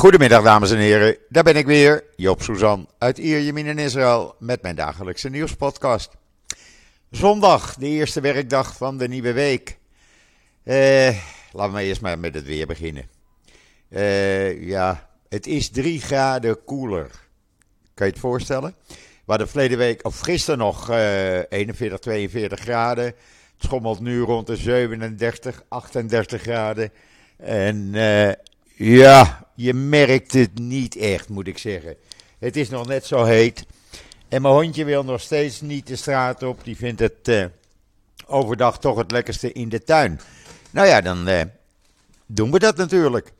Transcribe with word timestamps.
Goedemiddag 0.00 0.42
dames 0.42 0.70
en 0.70 0.78
heren, 0.78 1.16
daar 1.28 1.42
ben 1.42 1.56
ik 1.56 1.66
weer, 1.66 2.04
Joop 2.16 2.42
Suzan 2.42 2.88
uit 2.98 3.18
Ierjemien 3.18 3.66
in 3.66 3.78
Israël 3.78 4.34
met 4.38 4.62
mijn 4.62 4.76
dagelijkse 4.76 5.28
nieuwspodcast. 5.28 6.10
Zondag, 7.10 7.74
de 7.74 7.86
eerste 7.86 8.20
werkdag 8.20 8.76
van 8.76 8.98
de 8.98 9.08
nieuwe 9.08 9.32
week. 9.32 9.78
Eh, 10.62 11.16
laten 11.52 11.74
we 11.74 11.82
eerst 11.82 12.00
maar 12.00 12.18
met 12.18 12.34
het 12.34 12.44
weer 12.44 12.66
beginnen. 12.66 13.08
Eh, 13.88 14.66
ja, 14.66 15.08
het 15.28 15.46
is 15.46 15.70
3 15.70 16.00
graden 16.00 16.64
koeler. 16.64 17.10
Kan 17.94 18.06
je 18.06 18.12
het 18.12 18.22
voorstellen? 18.22 18.74
We 18.88 18.96
hadden 19.26 19.48
verleden 19.48 19.78
week, 19.78 20.06
of 20.06 20.20
gisteren 20.20 20.58
nog, 20.58 20.90
eh, 20.90 21.38
41, 21.48 21.98
42 21.98 22.60
graden. 22.60 23.04
Het 23.04 23.14
schommelt 23.58 24.00
nu 24.00 24.20
rond 24.20 24.46
de 24.46 24.56
37, 24.56 25.62
38 25.68 26.42
graden. 26.42 26.92
En 27.36 27.90
eh, 27.94 28.32
ja, 28.82 29.46
je 29.54 29.74
merkt 29.74 30.32
het 30.32 30.58
niet 30.58 30.96
echt, 30.96 31.28
moet 31.28 31.46
ik 31.46 31.58
zeggen. 31.58 31.96
Het 32.38 32.56
is 32.56 32.68
nog 32.68 32.86
net 32.86 33.06
zo 33.06 33.24
heet. 33.24 33.66
En 34.28 34.42
mijn 34.42 34.54
hondje 34.54 34.84
wil 34.84 35.04
nog 35.04 35.20
steeds 35.20 35.60
niet 35.60 35.86
de 35.86 35.96
straat 35.96 36.42
op. 36.42 36.64
Die 36.64 36.76
vindt 36.76 37.00
het 37.00 37.28
eh, 37.28 37.44
overdag 38.26 38.78
toch 38.78 38.96
het 38.96 39.10
lekkerste 39.10 39.52
in 39.52 39.68
de 39.68 39.82
tuin. 39.82 40.20
Nou 40.70 40.86
ja, 40.86 41.00
dan 41.00 41.28
eh, 41.28 41.40
doen 42.26 42.50
we 42.50 42.58
dat 42.58 42.76
natuurlijk. 42.76 43.32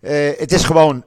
Eh, 0.00 0.38
het 0.38 0.52
is 0.52 0.64
gewoon, 0.64 1.04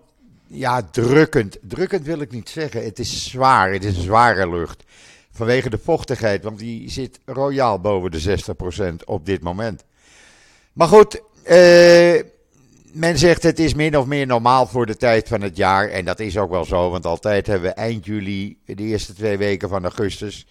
ja, 0.48 0.82
drukkend. 0.82 1.58
Drukkend 1.62 2.06
wil 2.06 2.20
ik 2.20 2.32
niet 2.32 2.50
zeggen. 2.50 2.84
Het 2.84 3.00
is 3.00 3.30
zwaar. 3.30 3.72
Het 3.72 3.84
is 3.84 4.04
zware 4.04 4.50
lucht. 4.50 4.84
Vanwege 5.32 5.70
de 5.70 5.80
vochtigheid, 5.84 6.44
want 6.44 6.60
die 6.60 6.90
zit 6.90 7.20
royaal 7.26 7.80
boven 7.80 8.12
de 8.12 8.22
60% 8.22 9.04
op 9.06 9.26
dit 9.26 9.42
moment. 9.42 9.84
Maar 10.74 10.88
goed, 10.88 11.22
eh 11.44 12.34
men 12.96 13.18
zegt 13.18 13.44
het 13.44 13.60
is 13.60 13.74
min 13.74 13.98
of 13.98 14.06
meer 14.06 14.28
normaal 14.28 14.68
voor 14.68 14.86
de 14.86 14.98
tijd 14.98 15.28
van 15.28 15.42
het 15.42 15.58
jaar. 15.58 15.90
En 15.90 16.06
dat 16.06 16.20
is 16.20 16.38
ook 16.38 16.50
wel 16.50 16.66
zo, 16.66 16.90
want 16.90 17.06
altijd 17.06 17.48
hebben 17.48 17.70
we 17.70 17.76
eind 17.76 18.06
juli, 18.06 18.58
de 18.66 18.84
eerste 18.84 19.14
twee 19.14 19.38
weken 19.38 19.70
van 19.70 19.84
augustus, 19.84 20.48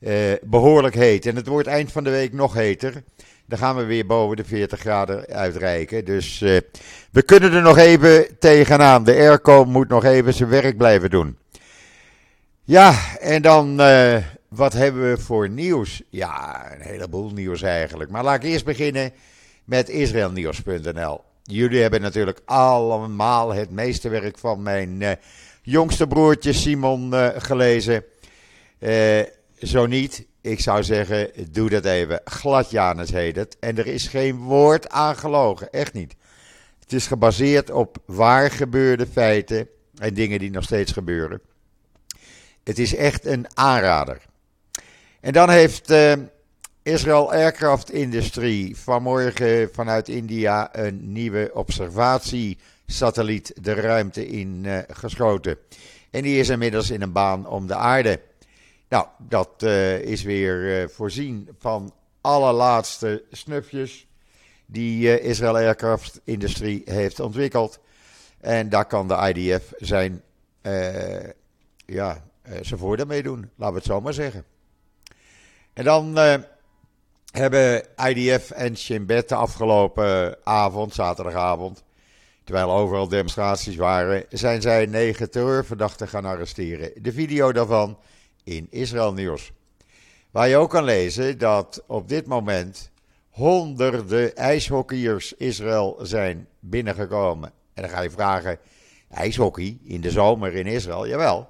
eh, 0.00 0.14
behoorlijk 0.42 0.94
heet. 0.94 1.26
En 1.26 1.36
het 1.36 1.46
wordt 1.46 1.68
eind 1.68 1.92
van 1.92 2.04
de 2.04 2.10
week 2.10 2.32
nog 2.32 2.54
heter. 2.54 3.02
Dan 3.46 3.58
gaan 3.58 3.76
we 3.76 3.84
weer 3.84 4.06
boven 4.06 4.36
de 4.36 4.44
40 4.44 4.80
graden 4.80 5.26
uitreiken. 5.26 6.04
Dus 6.04 6.40
eh, 6.40 6.56
we 7.10 7.22
kunnen 7.22 7.52
er 7.52 7.62
nog 7.62 7.78
even 7.78 8.38
tegenaan. 8.38 9.04
De 9.04 9.14
airco 9.14 9.64
moet 9.64 9.88
nog 9.88 10.04
even 10.04 10.34
zijn 10.34 10.48
werk 10.48 10.76
blijven 10.76 11.10
doen. 11.10 11.38
Ja, 12.64 13.18
en 13.20 13.42
dan, 13.42 13.80
eh, 13.80 14.16
wat 14.48 14.72
hebben 14.72 15.10
we 15.10 15.18
voor 15.18 15.48
nieuws? 15.48 16.02
Ja, 16.10 16.66
een 16.72 16.80
heleboel 16.80 17.30
nieuws 17.30 17.62
eigenlijk. 17.62 18.10
Maar 18.10 18.24
laat 18.24 18.44
ik 18.44 18.50
eerst 18.50 18.64
beginnen 18.64 19.12
met 19.64 19.88
israelnieuws.nl. 19.88 21.26
Jullie 21.50 21.80
hebben 21.80 22.00
natuurlijk 22.00 22.40
allemaal 22.44 23.54
het 23.54 23.70
meeste 23.70 24.08
werk 24.08 24.38
van 24.38 24.62
mijn 24.62 25.02
eh, 25.02 25.12
jongste 25.62 26.06
broertje 26.06 26.52
Simon 26.52 27.14
eh, 27.14 27.28
gelezen. 27.36 28.04
Eh, 28.78 29.20
zo 29.58 29.86
niet, 29.86 30.26
ik 30.40 30.60
zou 30.60 30.82
zeggen, 30.82 31.30
doe 31.50 31.68
dat 31.70 31.84
even. 31.84 32.20
Gladjanus 32.24 33.10
heet 33.10 33.36
het. 33.36 33.56
En 33.60 33.78
er 33.78 33.86
is 33.86 34.08
geen 34.08 34.36
woord 34.36 34.88
aan 34.88 35.16
gelogen, 35.16 35.70
echt 35.70 35.92
niet. 35.92 36.14
Het 36.80 36.92
is 36.92 37.06
gebaseerd 37.06 37.70
op 37.70 37.98
waar 38.06 38.50
gebeurde 38.50 39.06
feiten 39.06 39.68
en 39.98 40.14
dingen 40.14 40.38
die 40.38 40.50
nog 40.50 40.64
steeds 40.64 40.92
gebeuren. 40.92 41.40
Het 42.64 42.78
is 42.78 42.94
echt 42.94 43.24
een 43.24 43.46
aanrader. 43.54 44.20
En 45.20 45.32
dan 45.32 45.50
heeft 45.50 45.92
Israel 46.88 47.32
Aircraft 47.32 47.90
Industry 47.90 48.74
vanmorgen 48.74 49.68
vanuit 49.72 50.08
India 50.08 50.76
een 50.76 51.12
nieuwe 51.12 51.50
observatiesatelliet 51.54 53.52
de 53.60 53.74
ruimte 53.74 54.28
in 54.28 54.64
eh, 54.64 54.78
geschoten. 54.88 55.58
En 56.10 56.22
die 56.22 56.38
is 56.38 56.48
inmiddels 56.48 56.90
in 56.90 57.02
een 57.02 57.12
baan 57.12 57.46
om 57.46 57.66
de 57.66 57.74
aarde. 57.74 58.20
Nou, 58.88 59.06
dat 59.18 59.62
eh, 59.62 59.98
is 60.00 60.22
weer 60.22 60.80
eh, 60.80 60.88
voorzien 60.88 61.48
van 61.58 61.94
allerlaatste 62.20 63.24
snufjes 63.30 64.06
die 64.66 65.20
Israel 65.20 65.56
Aircraft 65.56 66.20
Industry 66.24 66.82
heeft 66.84 67.20
ontwikkeld. 67.20 67.78
En 68.40 68.68
daar 68.68 68.86
kan 68.86 69.08
de 69.08 69.32
IDF 69.34 69.72
zijn, 69.76 70.22
ja, 71.86 72.24
zijn 72.60 72.78
voordeel 72.78 73.06
mee 73.06 73.22
doen, 73.22 73.50
laten 73.56 73.74
we 73.74 73.80
het 73.80 73.90
zo 73.90 74.00
maar 74.00 74.12
zeggen. 74.12 74.44
En 75.72 75.84
dan 75.84 76.18
hebben 77.38 77.82
IDF 77.96 78.50
en 78.50 78.76
Shin 78.76 79.06
Bet 79.06 79.28
de 79.28 79.34
afgelopen 79.34 80.36
avond, 80.44 80.94
zaterdagavond, 80.94 81.82
terwijl 82.44 82.70
overal 82.70 83.08
demonstraties 83.08 83.76
waren, 83.76 84.24
zijn 84.30 84.62
zij 84.62 84.86
negen 84.86 85.30
terreurverdachten 85.30 86.08
gaan 86.08 86.24
arresteren. 86.24 86.90
De 87.02 87.12
video 87.12 87.52
daarvan 87.52 87.98
in 88.44 88.66
Israël 88.70 89.12
Nieuws. 89.12 89.52
Waar 90.30 90.48
je 90.48 90.56
ook 90.56 90.70
kan 90.70 90.84
lezen 90.84 91.38
dat 91.38 91.84
op 91.86 92.08
dit 92.08 92.26
moment 92.26 92.90
honderden 93.30 94.36
ijshockeyers 94.36 95.32
Israël 95.32 95.98
zijn 96.02 96.48
binnengekomen. 96.60 97.52
En 97.74 97.82
dan 97.82 97.90
ga 97.90 98.00
je 98.00 98.10
vragen, 98.10 98.58
ijshockey 99.10 99.78
in 99.84 100.00
de 100.00 100.10
zomer 100.10 100.54
in 100.54 100.66
Israël? 100.66 101.08
Jawel. 101.08 101.48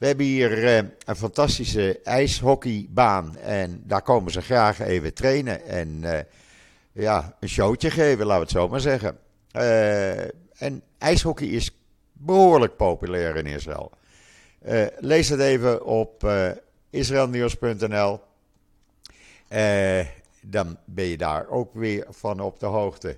We 0.00 0.06
hebben 0.06 0.26
hier 0.26 0.64
eh, 0.64 0.76
een 1.04 1.16
fantastische 1.16 2.00
ijshockeybaan 2.04 3.36
en 3.36 3.82
daar 3.86 4.02
komen 4.02 4.32
ze 4.32 4.40
graag 4.40 4.80
even 4.80 5.14
trainen 5.14 5.64
en 5.64 6.04
eh, 6.04 6.24
ja, 6.92 7.36
een 7.40 7.48
showtje 7.48 7.90
geven, 7.90 8.26
laten 8.26 8.34
we 8.34 8.40
het 8.40 8.50
zo 8.50 8.68
maar 8.68 8.80
zeggen. 8.80 9.18
Eh, 9.50 10.20
en 10.62 10.82
ijshockey 10.98 11.46
is 11.46 11.70
behoorlijk 12.12 12.76
populair 12.76 13.36
in 13.36 13.46
Israël. 13.46 13.90
Lees 14.98 15.28
het 15.28 15.40
even 15.40 15.84
op 15.84 16.30
israelnieuws.nl. 16.90 18.20
Dan 20.40 20.78
ben 20.84 21.04
je 21.04 21.16
daar 21.16 21.48
ook 21.48 21.74
weer 21.74 22.06
van 22.08 22.40
op 22.40 22.60
de 22.60 22.66
hoogte. 22.66 23.16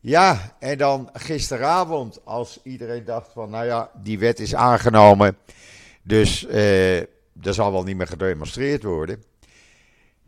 Ja, 0.00 0.56
en 0.58 0.78
dan 0.78 1.10
gisteravond, 1.12 2.24
als 2.24 2.60
iedereen 2.62 3.04
dacht 3.04 3.32
van, 3.32 3.50
nou 3.50 3.64
ja, 3.64 3.90
die 4.02 4.18
wet 4.18 4.40
is 4.40 4.54
aangenomen, 4.54 5.36
dus 6.06 6.46
uh, 6.46 6.96
er 7.00 7.54
zal 7.54 7.72
wel 7.72 7.82
niet 7.82 7.96
meer 7.96 8.06
gedemonstreerd 8.06 8.82
worden. 8.82 9.22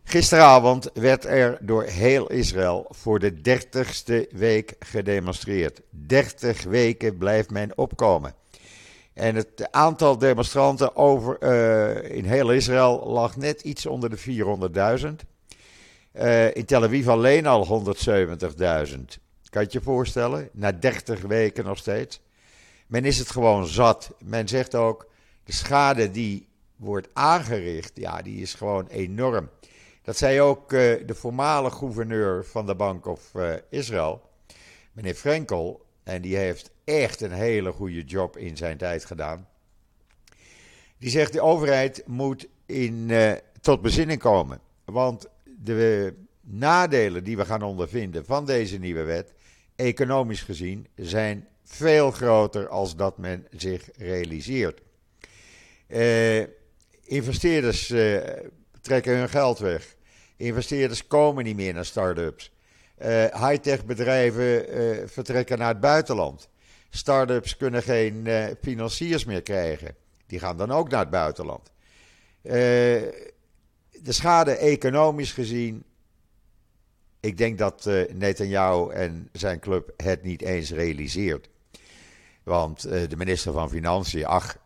Gisteravond 0.04 0.90
werd 0.94 1.24
er 1.24 1.58
door 1.60 1.84
heel 1.84 2.30
Israël 2.30 2.86
voor 2.90 3.18
de 3.18 3.40
dertigste 3.40 4.28
week 4.30 4.74
gedemonstreerd. 4.78 5.80
30 5.90 6.62
weken 6.62 7.16
blijft 7.16 7.50
men 7.50 7.78
opkomen. 7.78 8.34
En 9.12 9.34
het 9.34 9.68
aantal 9.70 10.18
demonstranten 10.18 10.96
over, 10.96 11.36
uh, 11.40 12.16
in 12.16 12.24
heel 12.24 12.52
Israël 12.52 13.06
lag 13.06 13.36
net 13.36 13.60
iets 13.60 13.86
onder 13.86 14.10
de 14.10 14.18
400.000. 14.98 15.26
Uh, 16.12 16.54
in 16.54 16.64
Tel 16.64 16.82
Aviv 16.82 17.08
alleen 17.08 17.46
al 17.46 17.84
170.000. 18.88 18.98
Kan 19.50 19.62
je 19.62 19.68
je 19.70 19.80
voorstellen? 19.80 20.48
Na 20.52 20.72
30 20.72 21.20
weken 21.20 21.64
nog 21.64 21.78
steeds. 21.78 22.20
Men 22.86 23.04
is 23.04 23.18
het 23.18 23.30
gewoon 23.30 23.66
zat. 23.66 24.14
Men 24.24 24.48
zegt 24.48 24.74
ook, 24.74 25.06
de 25.48 25.54
schade 25.54 26.10
die 26.10 26.48
wordt 26.76 27.08
aangericht, 27.12 27.90
ja, 27.94 28.22
die 28.22 28.40
is 28.40 28.54
gewoon 28.54 28.86
enorm. 28.86 29.50
Dat 30.02 30.16
zei 30.16 30.40
ook 30.40 30.72
uh, 30.72 31.06
de 31.06 31.14
voormalige 31.14 31.76
gouverneur 31.76 32.44
van 32.44 32.66
de 32.66 32.74
Bank 32.74 33.06
of 33.06 33.34
uh, 33.34 33.54
Israël, 33.70 34.22
meneer 34.92 35.14
Frenkel. 35.14 35.86
En 36.02 36.22
die 36.22 36.36
heeft 36.36 36.70
echt 36.84 37.20
een 37.20 37.32
hele 37.32 37.72
goede 37.72 38.04
job 38.04 38.36
in 38.36 38.56
zijn 38.56 38.76
tijd 38.76 39.04
gedaan. 39.04 39.48
Die 40.98 41.10
zegt 41.10 41.32
de 41.32 41.40
overheid 41.40 42.02
moet 42.06 42.48
in, 42.66 43.08
uh, 43.08 43.32
tot 43.60 43.82
bezinning 43.82 44.20
komen. 44.20 44.60
Want 44.84 45.26
de 45.44 46.14
nadelen 46.40 47.24
die 47.24 47.36
we 47.36 47.44
gaan 47.44 47.62
ondervinden 47.62 48.24
van 48.24 48.46
deze 48.46 48.78
nieuwe 48.78 49.02
wet, 49.02 49.32
economisch 49.76 50.42
gezien, 50.42 50.86
zijn 50.94 51.48
veel 51.64 52.10
groter 52.10 52.68
als 52.68 52.96
dat 52.96 53.18
men 53.18 53.46
zich 53.50 53.88
realiseert. 53.96 54.86
Uh, 55.88 56.44
investeerders 57.02 57.90
uh, 57.90 58.20
trekken 58.80 59.16
hun 59.16 59.28
geld 59.28 59.58
weg. 59.58 59.96
Investeerders 60.36 61.06
komen 61.06 61.44
niet 61.44 61.56
meer 61.56 61.74
naar 61.74 61.84
start-ups. 61.84 62.52
Uh, 63.02 63.06
high-tech 63.48 63.84
bedrijven 63.84 64.64
vertrekken 65.08 65.58
naar 65.58 65.68
het 65.68 65.80
buitenland. 65.80 66.48
Start-ups 66.90 67.56
kunnen 67.56 67.82
geen 67.82 68.28
financiers 68.62 69.24
meer 69.24 69.42
krijgen. 69.42 69.94
Die 70.26 70.38
gaan 70.38 70.56
dan 70.56 70.70
ook 70.70 70.90
naar 70.90 71.00
het 71.00 71.10
buitenland. 71.10 71.72
de 72.42 73.32
schade 74.02 74.56
economisch 74.56 75.32
gezien 75.32 75.84
ik 77.20 77.36
denk 77.36 77.58
dat 77.58 77.86
uh, 77.86 78.12
Netanyahu 78.12 78.90
en 78.90 79.28
zijn 79.32 79.60
club 79.60 79.92
het 79.96 80.22
niet 80.22 80.42
eens 80.42 80.70
realiseert. 80.70 81.48
Want 82.42 82.82
de 82.82 83.16
minister 83.16 83.52
van 83.52 83.70
Financiën, 83.70 84.26
ach, 84.26 84.58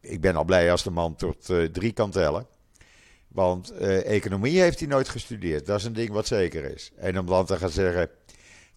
ik 0.00 0.20
ben 0.20 0.36
al 0.36 0.44
blij 0.44 0.70
als 0.70 0.82
de 0.82 0.90
man 0.90 1.16
tot 1.16 1.50
drie 1.72 1.92
kan 1.92 2.10
tellen. 2.10 2.46
Want 3.28 3.70
economie 4.04 4.60
heeft 4.60 4.78
hij 4.78 4.88
nooit 4.88 5.08
gestudeerd. 5.08 5.66
Dat 5.66 5.78
is 5.78 5.84
een 5.84 5.92
ding 5.92 6.10
wat 6.10 6.26
zeker 6.26 6.74
is. 6.74 6.92
En 6.96 7.18
om 7.18 7.26
dan 7.26 7.46
te 7.46 7.56
gaan 7.56 7.70
zeggen 7.70 8.10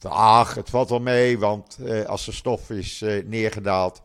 ach, 0.09 0.55
het 0.55 0.69
valt 0.69 0.89
wel 0.89 0.99
mee, 0.99 1.39
want 1.39 1.77
als 2.05 2.25
de 2.25 2.31
stof 2.31 2.69
is 2.69 3.03
neergedaald, 3.25 4.01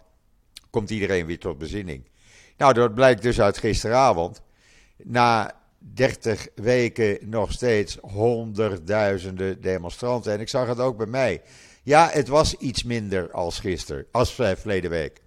komt 0.70 0.90
iedereen 0.90 1.26
weer 1.26 1.38
tot 1.38 1.58
bezinning. 1.58 2.08
Nou, 2.56 2.72
dat 2.72 2.94
blijkt 2.94 3.22
dus 3.22 3.40
uit 3.40 3.58
gisteravond. 3.58 4.42
Na 4.96 5.52
30 5.78 6.48
weken 6.54 7.18
nog 7.20 7.52
steeds 7.52 7.98
honderdduizenden 8.00 9.60
demonstranten. 9.60 10.32
En 10.32 10.40
ik 10.40 10.48
zag 10.48 10.68
het 10.68 10.78
ook 10.78 10.96
bij 10.96 11.06
mij. 11.06 11.42
Ja, 11.82 12.08
het 12.12 12.28
was 12.28 12.54
iets 12.54 12.82
minder 12.82 13.30
als 13.30 13.58
gisteren, 13.58 14.06
als 14.10 14.34
verleden 14.34 14.90
week. 14.90 15.20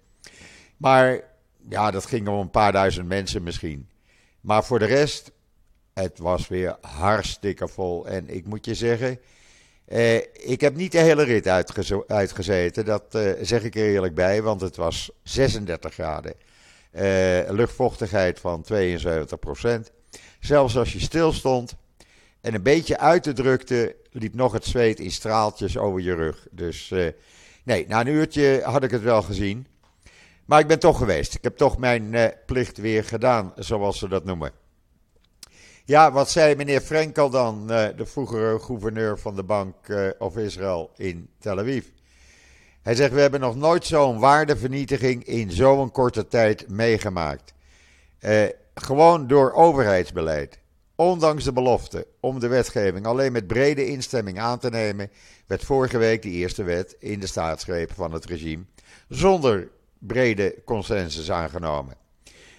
Maar 0.80 1.20
ja, 1.68 1.90
dat 1.90 2.06
ging 2.06 2.28
om 2.28 2.38
een 2.38 2.50
paar 2.50 2.72
duizend 2.72 3.08
mensen 3.08 3.42
misschien. 3.42 3.88
Maar 4.40 4.64
voor 4.64 4.78
de 4.78 4.84
rest, 4.84 5.30
het 5.94 6.18
was 6.18 6.48
weer 6.48 6.76
hartstikke 6.80 7.68
vol. 7.68 8.06
En 8.06 8.28
ik 8.28 8.46
moet 8.46 8.64
je 8.64 8.74
zeggen, 8.74 9.20
eh, 9.84 10.16
ik 10.32 10.60
heb 10.60 10.76
niet 10.76 10.92
de 10.92 10.98
hele 10.98 11.22
rit 11.22 11.48
uitgezeten. 12.06 12.84
Dat 12.84 13.14
eh, 13.14 13.32
zeg 13.40 13.62
ik 13.62 13.74
er 13.74 13.82
eerlijk 13.82 14.14
bij, 14.14 14.42
want 14.42 14.60
het 14.60 14.76
was 14.76 15.10
36 15.22 15.92
graden. 15.92 16.34
Eh, 16.90 17.50
luchtvochtigheid 17.50 18.40
van 18.40 18.62
72 18.62 19.38
procent. 19.38 19.92
Zelfs 20.40 20.76
als 20.76 20.92
je 20.92 21.00
stil 21.00 21.32
stond 21.32 21.74
en 22.40 22.54
een 22.54 22.62
beetje 22.62 22.98
uit 22.98 23.24
de 23.24 23.32
drukte, 23.32 23.96
liep 24.10 24.34
nog 24.34 24.52
het 24.52 24.64
zweet 24.64 25.00
in 25.00 25.10
straaltjes 25.10 25.78
over 25.78 26.00
je 26.00 26.14
rug. 26.14 26.46
Dus 26.50 26.90
uh, 26.90 27.08
nee, 27.64 27.86
na 27.88 28.00
een 28.00 28.06
uurtje 28.06 28.60
had 28.64 28.82
ik 28.82 28.90
het 28.90 29.02
wel 29.02 29.22
gezien. 29.22 29.66
Maar 30.50 30.60
ik 30.60 30.66
ben 30.66 30.78
toch 30.78 30.98
geweest. 30.98 31.34
Ik 31.34 31.42
heb 31.42 31.56
toch 31.56 31.78
mijn 31.78 32.12
uh, 32.12 32.24
plicht 32.46 32.78
weer 32.78 33.04
gedaan, 33.04 33.52
zoals 33.56 33.98
ze 33.98 34.08
dat 34.08 34.24
noemen. 34.24 34.52
Ja, 35.84 36.12
wat 36.12 36.30
zei 36.30 36.54
meneer 36.54 36.80
Frenkel 36.80 37.30
dan, 37.30 37.62
uh, 37.62 37.86
de 37.96 38.06
vroegere 38.06 38.58
gouverneur 38.58 39.18
van 39.18 39.36
de 39.36 39.42
Bank 39.42 39.74
of 40.18 40.36
Israël 40.36 40.90
in 40.96 41.28
Tel 41.38 41.58
Aviv? 41.58 41.86
Hij 42.82 42.94
zegt: 42.94 43.12
We 43.12 43.20
hebben 43.20 43.40
nog 43.40 43.56
nooit 43.56 43.86
zo'n 43.86 44.18
waardevernietiging 44.18 45.24
in 45.24 45.50
zo'n 45.50 45.90
korte 45.90 46.26
tijd 46.26 46.68
meegemaakt. 46.68 47.54
Gewoon 48.74 49.26
door 49.26 49.52
overheidsbeleid. 49.52 50.58
Ondanks 50.94 51.44
de 51.44 51.52
belofte 51.52 52.06
om 52.20 52.40
de 52.40 52.48
wetgeving 52.48 53.06
alleen 53.06 53.32
met 53.32 53.46
brede 53.46 53.86
instemming 53.86 54.38
aan 54.38 54.58
te 54.58 54.70
nemen, 54.70 55.10
werd 55.46 55.64
vorige 55.64 55.98
week 55.98 56.22
de 56.22 56.30
eerste 56.30 56.62
wet 56.62 56.96
in 56.98 57.20
de 57.20 57.26
staatsgreep 57.26 57.92
van 57.92 58.12
het 58.12 58.24
regime 58.24 58.64
zonder 59.08 59.68
brede 60.00 60.54
consensus 60.64 61.30
aangenomen. 61.30 61.94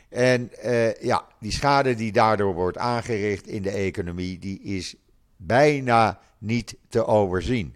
En 0.09 0.51
uh, 0.65 0.93
ja, 0.93 1.25
die 1.39 1.51
schade 1.51 1.95
die 1.95 2.11
daardoor 2.11 2.53
wordt 2.53 2.77
aangericht 2.77 3.47
in 3.47 3.61
de 3.61 3.69
economie, 3.69 4.39
die 4.39 4.61
is 4.61 4.95
bijna 5.35 6.19
niet 6.37 6.75
te 6.89 7.05
overzien. 7.05 7.75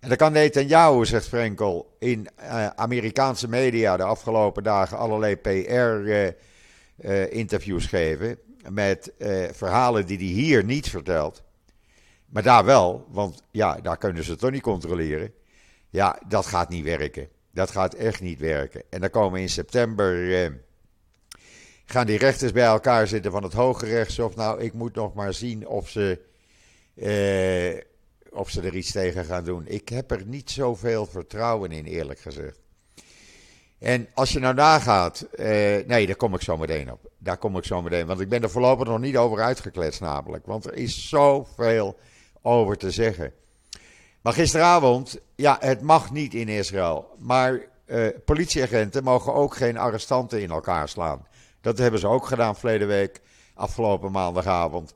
En 0.00 0.08
dan 0.08 0.16
kan 0.16 0.32
Netanyahu, 0.32 1.04
zegt 1.04 1.28
Frenkel, 1.28 1.96
in 1.98 2.28
uh, 2.40 2.66
Amerikaanse 2.66 3.48
media 3.48 3.96
de 3.96 4.02
afgelopen 4.02 4.62
dagen 4.62 4.98
allerlei 4.98 5.36
PR 5.36 5.50
uh, 5.50 6.26
uh, 6.26 7.32
interviews 7.32 7.86
geven 7.86 8.38
met 8.70 9.12
verhalen 9.52 10.06
die 10.06 10.18
hij 10.18 10.26
hier 10.26 10.64
niet 10.64 10.88
vertelt. 10.88 11.42
Maar 12.26 12.42
daar 12.42 12.64
wel, 12.64 13.06
want 13.10 13.42
ja, 13.50 13.80
daar 13.80 13.98
kunnen 13.98 14.24
ze 14.24 14.36
toch 14.36 14.50
niet 14.50 14.62
controleren. 14.62 15.32
Ja, 15.90 16.20
dat 16.28 16.46
gaat 16.46 16.68
niet 16.68 16.84
werken. 16.84 17.28
Dat 17.56 17.70
gaat 17.70 17.94
echt 17.94 18.20
niet 18.20 18.38
werken. 18.38 18.82
En 18.90 19.00
dan 19.00 19.10
komen 19.10 19.40
in 19.40 19.48
september. 19.48 20.14
Uh, 20.14 20.50
gaan 21.84 22.06
die 22.06 22.18
rechters 22.18 22.52
bij 22.52 22.64
elkaar 22.64 23.06
zitten 23.06 23.30
van 23.30 23.42
het 23.42 23.52
Hoge 23.52 23.86
Rechtshof. 23.86 24.36
Nou, 24.36 24.60
ik 24.60 24.72
moet 24.72 24.94
nog 24.94 25.14
maar 25.14 25.34
zien 25.34 25.66
of 25.66 25.88
ze. 25.88 26.20
Uh, 26.94 27.82
of 28.38 28.50
ze 28.50 28.60
er 28.60 28.76
iets 28.76 28.92
tegen 28.92 29.24
gaan 29.24 29.44
doen. 29.44 29.66
Ik 29.66 29.88
heb 29.88 30.10
er 30.10 30.26
niet 30.26 30.50
zoveel 30.50 31.06
vertrouwen 31.06 31.72
in, 31.72 31.84
eerlijk 31.84 32.20
gezegd. 32.20 32.60
En 33.78 34.08
als 34.14 34.32
je 34.32 34.38
nou 34.38 34.54
nagaat, 34.54 35.26
uh, 35.34 35.46
nee, 35.86 36.06
daar 36.06 36.16
kom 36.16 36.34
ik 36.34 36.42
zo 36.42 36.56
meteen 36.56 36.92
op. 36.92 37.10
Daar 37.18 37.38
kom 37.38 37.56
ik 37.56 37.64
zo 37.64 37.82
meteen, 37.82 38.06
want 38.06 38.20
ik 38.20 38.28
ben 38.28 38.42
er 38.42 38.50
voorlopig 38.50 38.86
nog 38.86 38.98
niet 38.98 39.16
over 39.16 39.42
uitgekletst 39.42 40.00
namelijk. 40.00 40.46
Want 40.46 40.64
er 40.64 40.74
is 40.74 41.08
zoveel 41.08 41.98
over 42.42 42.76
te 42.76 42.90
zeggen. 42.90 43.32
Maar 44.26 44.34
gisteravond, 44.34 45.18
ja, 45.36 45.56
het 45.60 45.80
mag 45.80 46.10
niet 46.10 46.34
in 46.34 46.48
Israël. 46.48 47.14
Maar 47.18 47.60
uh, 47.86 48.08
politieagenten 48.24 49.04
mogen 49.04 49.34
ook 49.34 49.56
geen 49.56 49.76
arrestanten 49.76 50.42
in 50.42 50.50
elkaar 50.50 50.88
slaan. 50.88 51.26
Dat 51.60 51.78
hebben 51.78 52.00
ze 52.00 52.06
ook 52.06 52.26
gedaan 52.26 52.56
verleden 52.56 52.88
week, 52.88 53.20
afgelopen 53.54 54.12
maandagavond. 54.12 54.94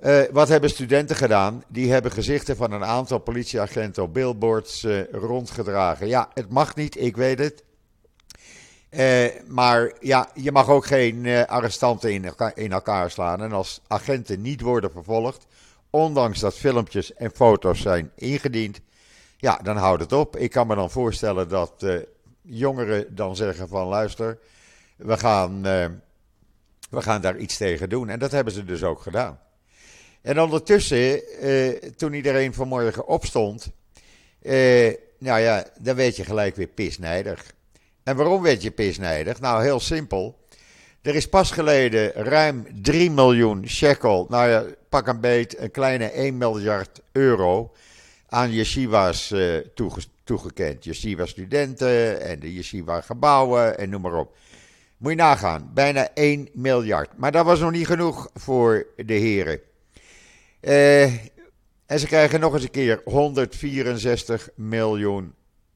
Uh, 0.00 0.20
wat 0.30 0.48
hebben 0.48 0.70
studenten 0.70 1.16
gedaan? 1.16 1.64
Die 1.68 1.92
hebben 1.92 2.12
gezichten 2.12 2.56
van 2.56 2.72
een 2.72 2.84
aantal 2.84 3.18
politieagenten 3.18 4.02
op 4.02 4.14
billboards 4.14 4.84
uh, 4.84 5.10
rondgedragen. 5.12 6.08
Ja, 6.08 6.28
het 6.34 6.50
mag 6.50 6.74
niet, 6.74 7.00
ik 7.00 7.16
weet 7.16 7.38
het. 7.38 7.64
Maar 9.46 9.92
ja, 10.00 10.30
je 10.34 10.52
mag 10.52 10.68
ook 10.68 10.86
geen 10.86 11.46
arrestanten 11.46 12.12
in 12.12 12.34
in 12.54 12.72
elkaar, 12.72 13.10
slaan. 13.10 13.42
En 13.42 13.52
als 13.52 13.80
agenten 13.86 14.40
niet 14.40 14.60
worden 14.60 14.90
vervolgd, 14.90 15.46
ondanks 15.90 16.40
dat 16.40 16.54
filmpjes 16.54 17.14
en 17.14 17.30
foto's 17.34 17.80
zijn 17.80 18.10
ingediend, 18.14 18.80
ja, 19.36 19.56
dan 19.56 19.76
houdt 19.76 20.02
het 20.02 20.12
op. 20.12 20.36
Ik 20.36 20.50
kan 20.50 20.66
me 20.66 20.74
dan 20.74 20.90
voorstellen 20.90 21.48
dat 21.48 21.86
jongeren 22.42 23.14
dan 23.14 23.36
zeggen 23.36 23.68
van 23.68 23.86
luister, 23.86 24.38
we 24.96 25.16
gaan, 25.16 25.62
we 26.90 27.02
gaan 27.02 27.20
daar 27.20 27.36
iets 27.36 27.56
tegen 27.56 27.88
doen. 27.88 28.08
En 28.08 28.18
dat 28.18 28.30
hebben 28.30 28.52
ze 28.52 28.64
dus 28.64 28.82
ook 28.82 29.00
gedaan. 29.00 29.40
En 30.22 30.40
ondertussen, 30.40 31.22
uh, 31.44 31.76
toen 31.96 32.12
iedereen 32.12 32.54
vanmorgen 32.54 33.06
opstond, 33.06 33.70
nou 35.18 35.40
ja, 35.40 35.64
dan 35.80 35.96
werd 35.96 36.16
je 36.16 36.24
gelijk 36.24 36.56
weer 36.56 36.66
pisnijdig. 36.66 37.54
En 38.02 38.16
waarom 38.16 38.42
werd 38.42 38.62
je 38.62 38.70
pisnijdig? 38.70 39.40
Nou, 39.40 39.62
heel 39.62 39.80
simpel. 39.80 40.38
Er 41.02 41.14
is 41.14 41.28
pas 41.28 41.50
geleden 41.50 42.12
ruim 42.12 42.66
3 42.82 43.10
miljoen 43.10 43.68
shekel, 43.68 44.26
nou 44.28 44.48
ja, 44.48 44.64
pak 44.88 45.06
een 45.06 45.20
beet, 45.20 45.58
een 45.58 45.70
kleine 45.70 46.04
1 46.04 46.38
miljard 46.38 47.00
euro 47.12 47.72
aan 48.28 48.52
yeshiva's 48.52 49.34
toege 49.74 50.00
toegekend. 50.24 50.84
Yeshiva-studenten 50.84 52.20
en 52.20 52.40
de 52.40 52.52
yeshiva-gebouwen 52.52 53.78
en 53.78 53.90
noem 53.90 54.00
maar 54.00 54.14
op. 54.14 54.36
Moet 54.96 55.10
je 55.10 55.16
nagaan, 55.16 55.70
bijna 55.74 56.08
1 56.14 56.48
miljard. 56.52 57.10
Maar 57.16 57.32
dat 57.32 57.44
was 57.44 57.60
nog 57.60 57.70
niet 57.70 57.86
genoeg 57.86 58.30
voor 58.34 58.86
de 58.96 59.14
heren. 59.14 59.60
Uh, 60.60 61.04
en 61.86 61.98
ze 61.98 62.06
krijgen 62.06 62.40
nog 62.40 62.54
eens 62.54 62.62
een 62.62 62.70
keer 62.70 63.00
164 63.04 64.48
miljoen 64.54 65.34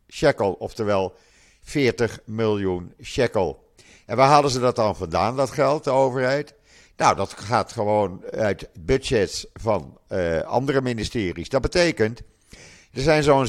shekel, 0.09 0.53
oftewel 0.53 1.15
40 1.63 2.21
miljoen 2.25 2.95
shekel. 3.03 3.64
En 4.07 4.17
waar 4.17 4.29
halen 4.29 4.51
ze 4.51 4.61
dat 4.61 4.77
dan 4.77 4.97
vandaan, 4.97 5.37
dat 5.37 5.51
geld, 5.51 5.85
de 5.85 5.91
overheid? 5.91 6.55
Nou, 6.97 7.17
dat 7.17 7.33
gaat 7.33 7.73
gewoon 7.73 8.25
uit 8.31 8.69
budgets 8.79 9.47
van 9.53 9.99
uh, 10.09 10.41
andere 10.41 10.81
ministeries. 10.81 11.49
Dat 11.49 11.63
betekent, 11.63 12.23
er 12.93 13.03
zijn 13.03 13.23
zo'n 13.23 13.47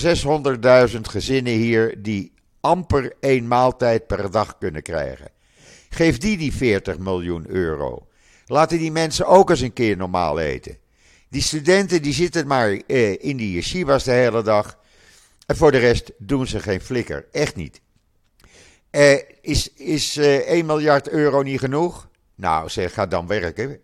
600.000 0.89 1.01
gezinnen 1.01 1.53
hier 1.53 2.01
die 2.01 2.33
amper 2.59 3.13
één 3.19 3.47
maaltijd 3.47 4.07
per 4.07 4.31
dag 4.31 4.57
kunnen 4.57 4.81
krijgen. 4.81 5.31
Geef 5.89 6.17
die 6.17 6.37
die 6.37 6.53
40 6.53 6.97
miljoen 6.97 7.45
euro. 7.47 8.07
Laten 8.45 8.77
die 8.77 8.91
mensen 8.91 9.27
ook 9.27 9.49
eens 9.49 9.61
een 9.61 9.73
keer 9.73 9.97
normaal 9.97 10.39
eten. 10.39 10.77
Die 11.29 11.41
studenten 11.41 12.01
die 12.01 12.13
zitten 12.13 12.47
maar 12.47 12.81
eh, 12.87 13.23
in 13.23 13.37
die 13.37 13.51
yeshivas 13.51 14.03
de 14.03 14.11
hele 14.11 14.41
dag. 14.41 14.77
En 15.45 15.55
voor 15.55 15.71
de 15.71 15.77
rest 15.77 16.11
doen 16.17 16.47
ze 16.47 16.59
geen 16.59 16.81
flikker. 16.81 17.25
Echt 17.31 17.55
niet. 17.55 17.81
Eh, 18.95 19.19
is 19.41 19.73
is 19.73 20.17
eh, 20.17 20.35
1 20.35 20.65
miljard 20.65 21.09
euro 21.09 21.41
niet 21.41 21.59
genoeg? 21.59 22.09
Nou, 22.35 22.69
zeg, 22.69 22.93
ga 22.93 23.05
dan 23.05 23.27
werken. 23.27 23.79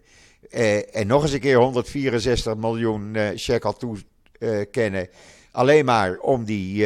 Eh, 0.49 0.95
en 0.95 1.07
nog 1.07 1.23
eens 1.23 1.31
een 1.31 1.39
keer 1.39 1.57
164 1.57 2.55
miljoen 2.55 3.17
shekel 3.35 3.73
toekennen. 3.73 5.07
alleen 5.51 5.85
maar 5.85 6.17
om 6.17 6.43
die 6.43 6.85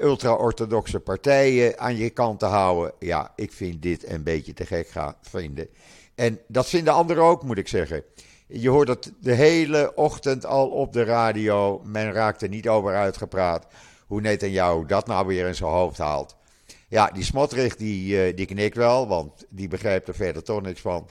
ultra-orthodoxe 0.00 1.00
partijen 1.00 1.78
aan 1.78 1.96
je 1.96 2.10
kant 2.10 2.38
te 2.38 2.46
houden. 2.46 2.92
Ja, 2.98 3.32
ik 3.36 3.52
vind 3.52 3.82
dit 3.82 4.10
een 4.10 4.22
beetje 4.22 4.52
te 4.52 4.66
gek 4.66 4.88
gaan 4.88 5.14
vinden. 5.22 5.68
En 6.14 6.40
dat 6.48 6.68
vinden 6.68 6.92
anderen 6.92 7.22
ook, 7.22 7.42
moet 7.42 7.58
ik 7.58 7.68
zeggen. 7.68 8.04
Je 8.46 8.68
hoort 8.68 8.88
het 8.88 9.12
de 9.20 9.34
hele 9.34 9.92
ochtend 9.94 10.46
al 10.46 10.68
op 10.68 10.92
de 10.92 11.04
radio. 11.04 11.80
Men 11.84 12.12
raakt 12.12 12.42
er 12.42 12.48
niet 12.48 12.68
over 12.68 12.94
uitgepraat. 12.94 13.66
Hoe 14.06 14.20
net 14.20 14.42
en 14.42 14.50
jou 14.50 14.86
dat 14.86 15.06
nou 15.06 15.26
weer 15.26 15.46
in 15.46 15.54
zijn 15.54 15.70
hoofd 15.70 15.98
haalt. 15.98 16.36
Ja, 16.92 17.10
die 17.10 17.24
Smotrich 17.24 17.76
die, 17.76 18.28
uh, 18.28 18.36
die 18.36 18.46
knikt 18.46 18.76
wel, 18.76 19.08
want 19.08 19.44
die 19.48 19.68
begrijpt 19.68 20.08
er 20.08 20.14
verder 20.14 20.42
toch 20.42 20.62
niks 20.62 20.80
van. 20.80 21.08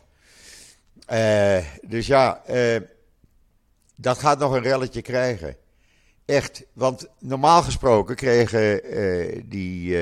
Uh, 1.12 1.58
dus 1.82 2.08
ja, 2.08 2.42
uh, 2.50 2.82
dat 3.96 4.18
gaat 4.18 4.40
nog 4.40 4.54
een 4.54 4.62
relletje 4.62 5.02
krijgen. 5.02 5.56
Echt, 6.26 6.64
want 6.74 7.08
normaal 7.20 7.62
gesproken 7.62 8.16
kregen 8.16 8.82
die 9.50 9.98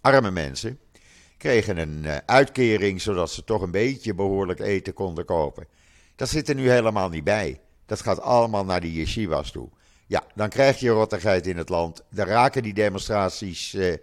arme 0.00 0.30
mensen 0.30 0.78
kregen 1.36 1.78
een 1.78 2.06
uitkering 2.26 3.00
zodat 3.00 3.30
ze 3.30 3.44
toch 3.44 3.62
een 3.62 3.70
beetje 3.70 4.14
behoorlijk 4.14 4.60
eten 4.60 4.92
konden 4.92 5.24
kopen. 5.24 5.66
Dat 6.16 6.28
zit 6.28 6.48
er 6.48 6.54
nu 6.54 6.70
helemaal 6.70 7.08
niet 7.08 7.24
bij. 7.24 7.60
Dat 7.86 8.00
gaat 8.00 8.20
allemaal 8.20 8.64
naar 8.64 8.80
die 8.80 8.92
yeshivas 8.92 9.50
toe. 9.50 9.68
Ja, 10.06 10.24
dan 10.34 10.48
krijg 10.48 10.80
je 10.80 10.90
rottigheid 10.90 11.46
in 11.46 11.56
het 11.56 11.68
land. 11.68 12.02
Dan 12.10 12.26
raken 12.26 12.62
die 12.62 12.74
demonstraties 12.74 13.74
eh, 13.74 13.94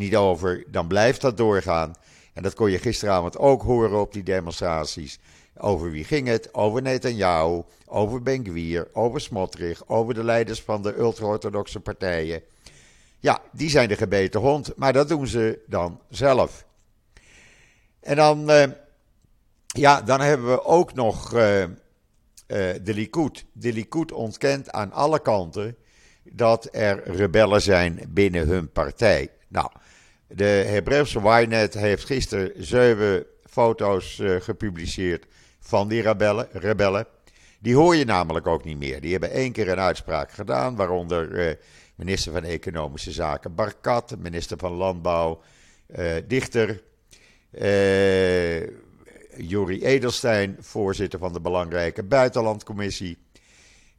niet 0.00 0.16
over. 0.16 0.64
Dan 0.66 0.86
blijft 0.86 1.20
dat 1.20 1.36
doorgaan. 1.36 1.94
En 2.32 2.42
dat 2.42 2.54
kon 2.54 2.70
je 2.70 2.78
gisteravond 2.78 3.38
ook 3.38 3.62
horen 3.62 4.00
op 4.00 4.12
die 4.12 4.22
demonstraties. 4.22 5.18
Over 5.56 5.90
wie 5.90 6.04
ging 6.04 6.28
het? 6.28 6.54
Over 6.54 6.82
Netanyahu, 6.82 7.62
over 7.86 8.22
Ben-Gvir, 8.22 8.88
over 8.92 9.20
Smotrich, 9.20 9.88
over 9.88 10.14
de 10.14 10.24
leiders 10.24 10.62
van 10.62 10.82
de 10.82 10.98
ultra-orthodoxe 10.98 11.80
partijen. 11.80 12.42
Ja, 13.18 13.38
die 13.52 13.70
zijn 13.70 13.88
de 13.88 13.96
gebeten 13.96 14.40
hond, 14.40 14.72
maar 14.76 14.92
dat 14.92 15.08
doen 15.08 15.26
ze 15.26 15.58
dan 15.66 16.00
zelf. 16.08 16.64
En 18.00 18.16
dan, 18.16 18.50
uh, 18.50 18.64
ja, 19.66 20.02
dan 20.02 20.20
hebben 20.20 20.50
we 20.50 20.64
ook 20.64 20.94
nog 20.94 21.34
uh, 21.34 21.62
uh, 21.62 21.68
de 22.46 22.94
Likud. 22.94 23.44
De 23.52 23.72
Likud 23.72 24.12
ontkent 24.12 24.70
aan 24.70 24.92
alle 24.92 25.22
kanten 25.22 25.76
dat 26.22 26.68
er 26.72 27.10
rebellen 27.10 27.62
zijn 27.62 28.00
binnen 28.08 28.46
hun 28.46 28.72
partij. 28.72 29.30
Nou, 29.48 29.70
de 30.34 30.44
Hebreeuwse 30.44 31.20
Ynet 31.20 31.74
heeft 31.74 32.04
gisteren 32.04 32.52
zeven 32.56 33.26
foto's 33.44 34.20
gepubliceerd 34.38 35.26
van 35.60 35.88
die 35.88 36.02
rebellen, 36.02 36.48
rebellen. 36.52 37.06
Die 37.58 37.74
hoor 37.74 37.96
je 37.96 38.04
namelijk 38.04 38.46
ook 38.46 38.64
niet 38.64 38.78
meer. 38.78 39.00
Die 39.00 39.10
hebben 39.10 39.30
één 39.30 39.52
keer 39.52 39.68
een 39.68 39.80
uitspraak 39.80 40.32
gedaan, 40.32 40.76
waaronder 40.76 41.58
minister 41.94 42.32
van 42.32 42.44
Economische 42.44 43.12
Zaken 43.12 43.54
Barkat, 43.54 44.16
minister 44.18 44.58
van 44.58 44.72
Landbouw 44.72 45.42
uh, 45.98 46.14
Dichter, 46.26 46.82
uh, 47.50 48.60
Edelstein, 49.82 50.56
voorzitter 50.60 51.18
van 51.18 51.32
de 51.32 51.40
belangrijke 51.40 52.02
Buitenlandcommissie. 52.02 53.18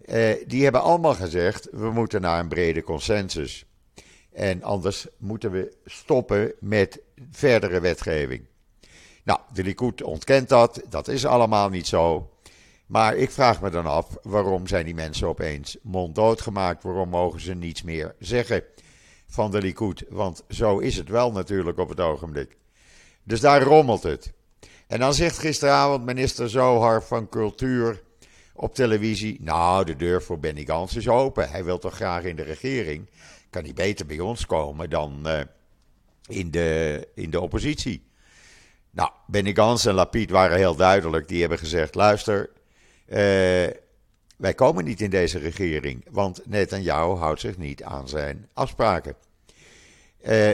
Uh, 0.06 0.34
die 0.48 0.64
hebben 0.64 0.82
allemaal 0.82 1.16
gezegd: 1.16 1.68
we 1.72 1.92
moeten 1.92 2.22
naar 2.22 2.40
een 2.40 2.48
brede 2.48 2.84
consensus. 2.84 3.66
En 4.34 4.64
anders 4.64 5.08
moeten 5.18 5.52
we 5.52 5.78
stoppen 5.86 6.54
met 6.60 7.02
verdere 7.32 7.80
wetgeving. 7.80 8.46
Nou, 9.24 9.40
de 9.54 9.64
Likud 9.64 10.04
ontkent 10.04 10.50
dat. 10.50 10.82
Dat 10.90 11.08
is 11.08 11.26
allemaal 11.26 11.70
niet 11.70 11.88
zo. 11.88 12.30
Maar 12.86 13.16
ik 13.16 13.32
vraag 13.32 13.62
me 13.62 13.70
dan 13.70 13.86
af, 13.86 14.18
waarom 14.24 14.68
zijn 14.68 14.86
die 14.86 14.94
mensen 14.94 15.28
opeens 15.28 15.78
monddood 15.82 16.42
gemaakt? 16.42 16.84
Waarom 16.84 17.10
mogen 17.10 17.42
ze 17.42 17.54
niets 17.54 17.82
meer 17.82 18.16
zeggen 18.20 18.64
van 19.28 19.52
de 19.52 19.62
Likud? 19.62 20.06
Want 20.10 20.44
zo 20.50 20.78
is 20.78 20.98
het 20.98 21.10
wel 21.10 21.32
natuurlijk 21.32 21.78
op 21.78 21.90
het 21.90 22.00
ogenblik. 22.00 22.58
Dus 23.24 23.40
daar 23.40 23.62
rommelt 23.62 24.04
het. 24.04 24.34
En 24.88 25.00
dan 25.00 25.14
zegt 25.14 25.38
gisteravond 25.38 26.06
minister 26.06 26.50
Zohar 26.50 27.04
van 27.04 27.30
Cultuur 27.30 28.02
op 28.54 28.76
televisie... 28.76 29.38
Nou, 29.42 29.86
de 29.86 29.96
deur 29.96 30.22
voor 30.22 30.40
Benny 30.40 30.66
Gans 30.66 30.96
is 30.96 31.08
open. 31.08 31.50
Hij 31.50 31.64
wil 31.64 31.80
toch 31.80 31.96
graag 31.96 32.24
in 32.24 32.36
de 32.36 32.44
regering. 32.44 33.10
Kan 33.51 33.63
hij 33.63 33.74
beter 33.74 34.05
bij 34.05 34.20
ons 34.20 34.46
komen 34.46 34.89
dan 34.89 35.24
uh, 35.25 35.39
in, 36.27 36.51
de, 36.51 37.08
in 37.15 37.29
de 37.29 37.41
oppositie. 37.41 38.03
Nou, 38.91 39.10
Benny 39.27 39.53
Gans 39.53 39.86
en 39.86 39.93
Lapid 39.93 40.29
waren 40.29 40.58
heel 40.58 40.75
duidelijk. 40.75 41.27
Die 41.27 41.39
hebben 41.39 41.58
gezegd, 41.58 41.96
luister... 41.96 42.50
Uh, 43.08 43.17
wij 44.38 44.53
komen 44.55 44.84
niet 44.84 45.01
in 45.01 45.10
deze 45.10 45.39
regering, 45.39 46.05
want 46.10 46.41
Netanyahu 46.46 47.15
houdt 47.15 47.39
zich 47.39 47.58
niet 47.58 47.84
aan 47.84 48.08
zijn 48.08 48.50
afspraken. 48.53 49.15
Uh, 50.27 50.50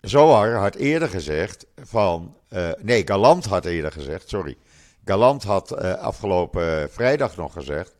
Zohar 0.00 0.52
had 0.52 0.74
eerder 0.74 1.08
gezegd 1.08 1.66
van. 1.76 2.36
Nee, 2.78 3.02
Galant 3.06 3.44
had 3.44 3.64
eerder 3.64 3.92
gezegd, 3.92 4.28
sorry. 4.28 4.56
Galant 5.04 5.42
had 5.42 5.76
afgelopen 5.76 6.90
vrijdag 6.90 7.36
nog 7.36 7.52
gezegd. 7.52 7.96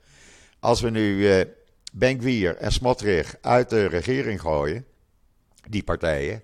Als 0.60 0.80
we 0.80 0.90
nu 0.90 1.26
Benkwier 1.90 2.56
en 2.56 2.73
Smotrich 2.73 3.37
uit 3.40 3.70
de 3.70 3.87
regering 3.87 4.40
gooien, 4.40 4.87
die 5.68 5.82
partijen, 5.82 6.42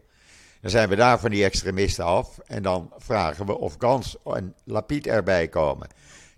dan 0.61 0.71
zijn 0.71 0.88
we 0.88 0.97
daar 0.97 1.21
van 1.21 1.31
die 1.31 1.45
extremisten 1.45 2.05
af. 2.05 2.38
En 2.38 2.62
dan 2.62 2.93
vragen 2.97 3.47
we 3.47 3.59
of 3.59 3.75
Gans 3.79 4.17
en 4.25 4.55
Lapid 4.65 5.07
erbij 5.07 5.49
komen. 5.49 5.88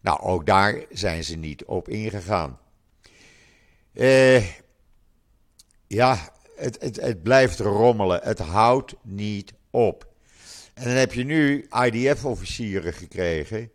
Nou, 0.00 0.21
ook 0.21 0.47
daar 0.47 0.85
zijn 0.91 1.25
ze 1.25 1.37
niet 1.37 1.65
op 1.65 1.88
ingegaan. 1.88 2.59
Uh, 3.93 4.45
ja, 5.87 6.33
het, 6.57 6.81
het, 6.81 6.97
het 6.97 7.23
blijft 7.23 7.59
rommelen. 7.59 8.21
Het 8.23 8.38
houdt 8.38 8.95
niet 9.03 9.53
op. 9.71 10.07
En 10.75 10.85
dan 10.85 10.93
heb 10.93 11.12
je 11.12 11.25
nu 11.25 11.67
IDF-officieren 11.85 12.93
gekregen 12.93 13.71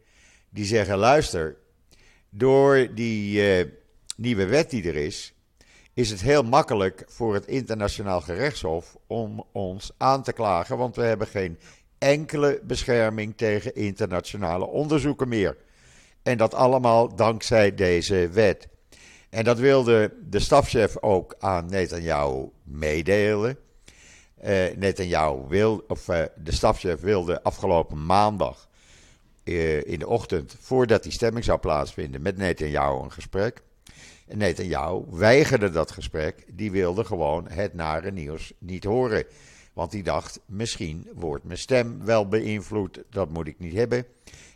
die 0.50 0.66
zeggen: 0.66 0.98
luister, 0.98 1.58
door 2.30 2.94
die 2.94 3.42
uh, 3.66 3.72
nieuwe 4.18 4.46
wet 4.46 4.70
die 4.70 4.88
er 4.88 4.96
is, 4.96 5.34
is 5.94 6.10
het 6.10 6.22
heel 6.22 6.44
makkelijk 6.44 7.04
voor 7.08 7.34
het 7.34 7.46
internationaal 7.46 8.22
gerechtshof 8.22 8.98
om 9.08 9.44
ons 9.52 9.92
aan 9.98 10.24
te 10.24 10.34
klagen, 10.34 10.78
want 10.78 10.96
we 10.96 11.02
hebben 11.02 11.28
geen 11.28 11.60
enkele 11.98 12.60
bescherming 12.64 13.38
tegen 13.38 13.76
internationale 13.76 14.66
onderzoeken 14.66 15.28
meer. 15.28 15.58
En 16.24 16.38
dat 16.38 16.54
allemaal 16.54 17.16
dankzij 17.16 17.76
deze 17.76 18.30
wet. 18.30 18.68
En 19.30 19.44
dat 19.44 19.60
wilde 19.60 20.14
de 20.30 20.40
stafchef 20.40 20.98
ook 21.02 21.36
aan 21.40 21.66
Netanyahu 21.66 22.50
meedelen. 22.64 23.58
Uh, 24.44 24.76
Netanyahu 24.76 25.48
wil, 25.48 25.84
of 25.88 26.08
uh, 26.08 26.24
de 26.44 26.52
stafchef 26.52 27.00
wilde 27.00 27.44
afgelopen 27.44 28.06
maandag 28.06 28.70
uh, 29.44 29.86
in 29.86 30.00
de 30.00 30.08
ochtend, 30.08 30.56
voordat 30.60 31.04
die 31.04 31.12
stemming 31.12 31.46
zou 31.46 31.60
plaatsvinden, 31.60 32.22
met 32.22 32.38
Netanyahu 32.38 33.04
een 33.04 33.12
gesprek. 33.12 33.62
Netanyahu 34.38 35.04
weigerde 35.10 35.70
dat 35.70 35.92
gesprek. 35.92 36.46
Die 36.48 36.72
wilde 36.72 37.04
gewoon 37.04 37.48
het 37.50 37.74
nare 37.74 38.12
nieuws 38.12 38.54
niet 38.58 38.84
horen. 38.84 39.26
Want 39.74 39.92
die 39.92 40.04
dacht, 40.04 40.40
misschien 40.46 41.10
wordt 41.14 41.44
mijn 41.44 41.60
stem 41.60 42.06
wel 42.06 42.28
beïnvloed. 42.28 43.04
Dat 43.10 43.30
moet 43.30 43.48
ik 43.48 43.60
niet 43.60 43.74
hebben. 43.74 44.06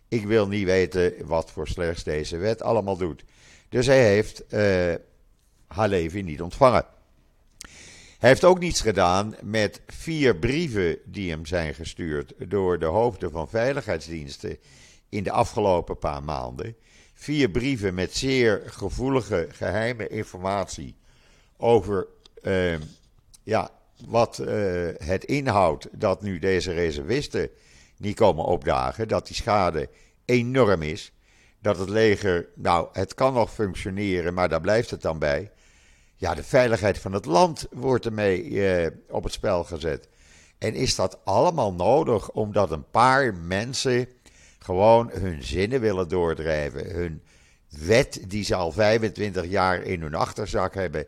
Ik 0.08 0.26
wil 0.26 0.48
niet 0.48 0.66
weten 0.66 1.14
wat 1.26 1.52
voor 1.52 1.68
slechts 1.68 2.04
deze 2.04 2.38
wet 2.38 2.62
allemaal 2.62 2.98
doet. 2.98 3.24
Dus 3.70 3.86
hij 3.86 4.04
heeft 4.04 4.44
uh, 4.54 4.94
Halevi 5.68 6.22
niet 6.22 6.42
ontvangen. 6.42 6.86
Hij 8.18 8.30
heeft 8.30 8.44
ook 8.44 8.60
niets 8.60 8.82
gedaan 8.82 9.36
met 9.42 9.82
vier 9.88 10.36
brieven 10.36 10.98
die 11.06 11.30
hem 11.30 11.46
zijn 11.46 11.74
gestuurd 11.74 12.34
door 12.38 12.80
de 12.80 12.86
hoofden 12.86 13.32
van 13.32 13.50
veiligheidsdiensten 13.50 14.58
in 15.10 15.24
de 15.24 15.32
afgelopen 15.32 15.98
paar 15.98 16.24
maanden. 16.24 16.76
Vier 17.20 17.50
brieven 17.50 17.94
met 17.94 18.16
zeer 18.16 18.62
gevoelige 18.66 19.48
geheime 19.52 20.08
informatie 20.08 20.96
over 21.58 22.08
uh, 22.42 22.76
ja, 23.44 23.70
wat 24.06 24.40
uh, 24.40 24.48
het 24.98 25.24
inhoudt 25.24 25.88
dat 25.92 26.22
nu 26.22 26.40
deze 26.40 26.72
reservisten 26.74 27.50
niet 27.98 28.16
komen 28.16 28.46
opdagen, 28.46 29.08
dat 29.08 29.28
die 29.28 29.36
schade 29.36 29.90
enorm 30.26 30.82
is. 30.82 31.12
Dat 31.62 31.78
het 31.78 31.90
leger, 31.90 32.48
nou, 32.56 32.88
het 32.92 33.14
kan 33.14 33.34
nog 33.34 33.54
functioneren, 33.54 34.34
maar 34.34 34.50
daar 34.50 34.62
blijft 34.62 34.90
het 34.90 35.02
dan 35.02 35.20
bij. 35.20 35.52
Ja, 36.16 36.34
de 36.34 36.44
veiligheid 36.44 36.98
van 36.98 37.14
het 37.14 37.26
land 37.26 37.68
wordt 37.72 38.06
ermee 38.06 38.68
eh, 38.68 38.92
op 39.10 39.24
het 39.24 39.34
spel 39.34 39.64
gezet. 39.64 40.08
En 40.58 40.74
is 40.74 40.96
dat 40.96 41.20
allemaal 41.24 41.74
nodig 41.74 42.32
omdat 42.32 42.72
een 42.72 42.90
paar 42.90 43.36
mensen 43.36 44.08
gewoon 44.68 45.10
hun 45.14 45.44
zinnen 45.44 45.82
willen 45.82 46.08
doordrijven, 46.08 46.92
hun 46.92 47.22
wet 47.70 48.20
die 48.28 48.44
ze 48.44 48.56
al 48.56 48.72
25 48.72 49.46
jaar 49.46 49.82
in 49.82 50.02
hun 50.02 50.16
achterzak 50.16 50.74
hebben, 50.74 51.06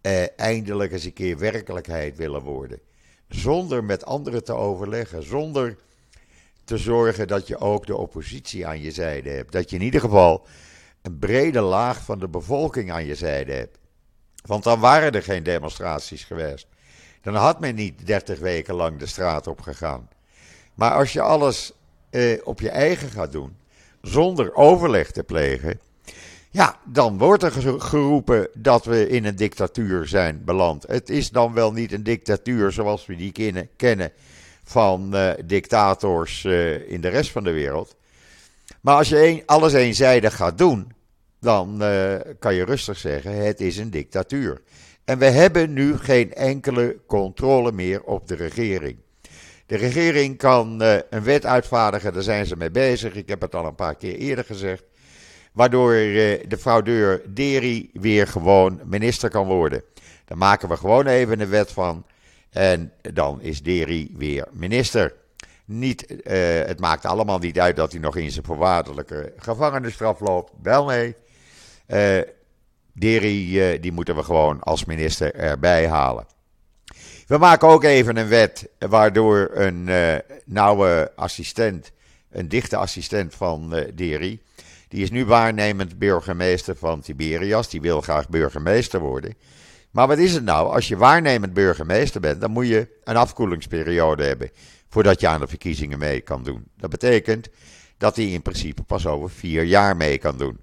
eh, 0.00 0.38
eindelijk 0.38 0.92
eens 0.92 1.04
een 1.04 1.12
keer 1.12 1.38
werkelijkheid 1.38 2.16
willen 2.16 2.42
worden. 2.42 2.80
Zonder 3.28 3.84
met 3.84 4.04
anderen 4.04 4.44
te 4.44 4.52
overleggen, 4.52 5.22
zonder 5.22 5.76
te 6.64 6.78
zorgen 6.78 7.28
dat 7.28 7.46
je 7.46 7.58
ook 7.58 7.86
de 7.86 7.96
oppositie 7.96 8.66
aan 8.66 8.80
je 8.80 8.90
zijde 8.90 9.30
hebt. 9.30 9.52
Dat 9.52 9.70
je 9.70 9.76
in 9.76 9.82
ieder 9.82 10.00
geval 10.00 10.46
een 11.02 11.18
brede 11.18 11.60
laag 11.60 12.04
van 12.04 12.18
de 12.18 12.28
bevolking 12.28 12.92
aan 12.92 13.06
je 13.06 13.14
zijde 13.14 13.52
hebt. 13.52 13.78
Want 14.46 14.64
dan 14.64 14.80
waren 14.80 15.12
er 15.12 15.22
geen 15.22 15.42
demonstraties 15.42 16.24
geweest. 16.24 16.66
Dan 17.22 17.34
had 17.34 17.60
men 17.60 17.74
niet 17.74 18.06
30 18.06 18.38
weken 18.38 18.74
lang 18.74 18.98
de 18.98 19.06
straat 19.06 19.46
op 19.46 19.60
gegaan. 19.60 20.08
Maar 20.74 20.92
als 20.92 21.12
je 21.12 21.20
alles 21.20 21.72
eh, 22.10 22.38
op 22.44 22.60
je 22.60 22.70
eigen 22.70 23.10
gaat 23.10 23.32
doen, 23.32 23.56
zonder 24.02 24.54
overleg 24.54 25.10
te 25.10 25.22
plegen, 25.22 25.80
ja, 26.50 26.76
dan 26.84 27.18
wordt 27.18 27.42
er 27.42 27.80
geroepen 27.80 28.48
dat 28.54 28.84
we 28.84 29.08
in 29.08 29.24
een 29.24 29.36
dictatuur 29.36 30.06
zijn 30.06 30.44
beland. 30.44 30.86
Het 30.86 31.10
is 31.10 31.30
dan 31.30 31.52
wel 31.52 31.72
niet 31.72 31.92
een 31.92 32.02
dictatuur 32.02 32.72
zoals 32.72 33.06
we 33.06 33.16
die 33.16 33.32
kennen 33.76 34.12
van 34.64 35.14
uh, 35.14 35.30
dictators 35.44 36.44
uh, 36.44 36.90
in 36.90 37.00
de 37.00 37.08
rest 37.08 37.30
van 37.30 37.44
de 37.44 37.52
wereld. 37.52 37.96
Maar 38.80 38.96
als 38.96 39.08
je 39.08 39.42
alles 39.46 39.72
eenzijdig 39.72 40.36
gaat 40.36 40.58
doen, 40.58 40.92
dan 41.40 41.82
uh, 41.82 42.14
kan 42.38 42.54
je 42.54 42.64
rustig 42.64 42.98
zeggen: 42.98 43.44
het 43.44 43.60
is 43.60 43.76
een 43.76 43.90
dictatuur. 43.90 44.60
En 45.04 45.18
we 45.18 45.24
hebben 45.24 45.72
nu 45.72 45.96
geen 45.96 46.34
enkele 46.34 46.96
controle 47.06 47.72
meer 47.72 48.02
op 48.02 48.28
de 48.28 48.34
regering. 48.34 48.96
De 49.68 49.76
regering 49.76 50.36
kan 50.36 50.80
een 51.10 51.22
wet 51.22 51.46
uitvaardigen, 51.46 52.12
daar 52.12 52.22
zijn 52.22 52.46
ze 52.46 52.56
mee 52.56 52.70
bezig. 52.70 53.14
Ik 53.14 53.28
heb 53.28 53.40
het 53.40 53.54
al 53.54 53.66
een 53.66 53.74
paar 53.74 53.94
keer 53.94 54.14
eerder 54.14 54.44
gezegd. 54.44 54.82
Waardoor 55.52 55.92
de 55.92 56.56
fraudeur 56.58 57.22
Deri 57.34 57.90
weer 57.92 58.26
gewoon 58.26 58.80
minister 58.84 59.30
kan 59.30 59.46
worden. 59.46 59.82
Daar 60.24 60.38
maken 60.38 60.68
we 60.68 60.76
gewoon 60.76 61.06
even 61.06 61.40
een 61.40 61.48
wet 61.48 61.72
van. 61.72 62.06
En 62.50 62.92
dan 63.12 63.40
is 63.40 63.62
Deri 63.62 64.12
weer 64.16 64.46
minister. 64.52 65.14
Niet, 65.64 66.22
het 66.66 66.80
maakt 66.80 67.04
allemaal 67.04 67.38
niet 67.38 67.60
uit 67.60 67.76
dat 67.76 67.92
hij 67.92 68.00
nog 68.00 68.16
in 68.16 68.30
zijn 68.30 68.44
voorwaardelijke 68.44 69.32
gevangenisstraf 69.36 70.20
loopt. 70.20 70.52
Wel 70.62 70.84
nee. 70.84 71.16
Deri, 72.92 73.78
die 73.80 73.92
moeten 73.92 74.16
we 74.16 74.22
gewoon 74.22 74.60
als 74.60 74.84
minister 74.84 75.34
erbij 75.34 75.88
halen. 75.88 76.26
We 77.28 77.38
maken 77.38 77.68
ook 77.68 77.84
even 77.84 78.16
een 78.16 78.28
wet 78.28 78.68
waardoor 78.78 79.50
een 79.52 79.88
uh, 79.88 80.14
nauwe 80.44 81.12
assistent, 81.16 81.92
een 82.30 82.48
dichte 82.48 82.76
assistent 82.76 83.34
van 83.34 83.76
uh, 83.76 83.84
Deri, 83.94 84.40
die 84.88 85.02
is 85.02 85.10
nu 85.10 85.24
waarnemend 85.24 85.98
burgemeester 85.98 86.76
van 86.76 87.00
Tiberias, 87.00 87.68
die 87.68 87.80
wil 87.80 88.00
graag 88.00 88.28
burgemeester 88.28 89.00
worden. 89.00 89.34
Maar 89.90 90.06
wat 90.06 90.18
is 90.18 90.34
het 90.34 90.44
nou? 90.44 90.74
Als 90.74 90.88
je 90.88 90.96
waarnemend 90.96 91.52
burgemeester 91.52 92.20
bent, 92.20 92.40
dan 92.40 92.50
moet 92.50 92.68
je 92.68 92.88
een 93.04 93.16
afkoelingsperiode 93.16 94.24
hebben 94.24 94.50
voordat 94.88 95.20
je 95.20 95.28
aan 95.28 95.40
de 95.40 95.46
verkiezingen 95.46 95.98
mee 95.98 96.20
kan 96.20 96.42
doen. 96.42 96.64
Dat 96.76 96.90
betekent 96.90 97.48
dat 97.98 98.16
hij 98.16 98.24
in 98.24 98.42
principe 98.42 98.82
pas 98.82 99.06
over 99.06 99.30
vier 99.30 99.64
jaar 99.64 99.96
mee 99.96 100.18
kan 100.18 100.38
doen. 100.38 100.58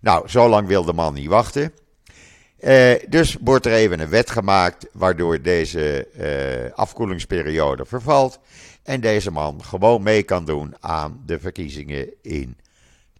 Nou, 0.00 0.28
zo 0.28 0.48
lang 0.48 0.66
wil 0.66 0.84
de 0.84 0.92
man 0.92 1.14
niet 1.14 1.28
wachten. 1.28 1.72
Uh, 2.64 2.94
dus 3.08 3.36
wordt 3.40 3.66
er 3.66 3.72
even 3.72 4.00
een 4.00 4.08
wet 4.08 4.30
gemaakt 4.30 4.86
waardoor 4.92 5.42
deze 5.42 6.08
uh, 6.18 6.72
afkoelingsperiode 6.74 7.84
vervalt. 7.84 8.38
En 8.82 9.00
deze 9.00 9.30
man 9.30 9.64
gewoon 9.64 10.02
mee 10.02 10.22
kan 10.22 10.44
doen 10.44 10.74
aan 10.80 11.22
de 11.26 11.40
verkiezingen 11.40 12.08
in 12.22 12.56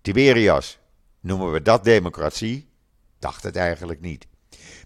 Tiberias. 0.03 0.79
Noemen 1.21 1.53
we 1.53 1.63
dat 1.63 1.85
democratie? 1.85 2.69
Dacht 3.19 3.43
het 3.43 3.57
eigenlijk 3.57 4.01
niet. 4.01 4.27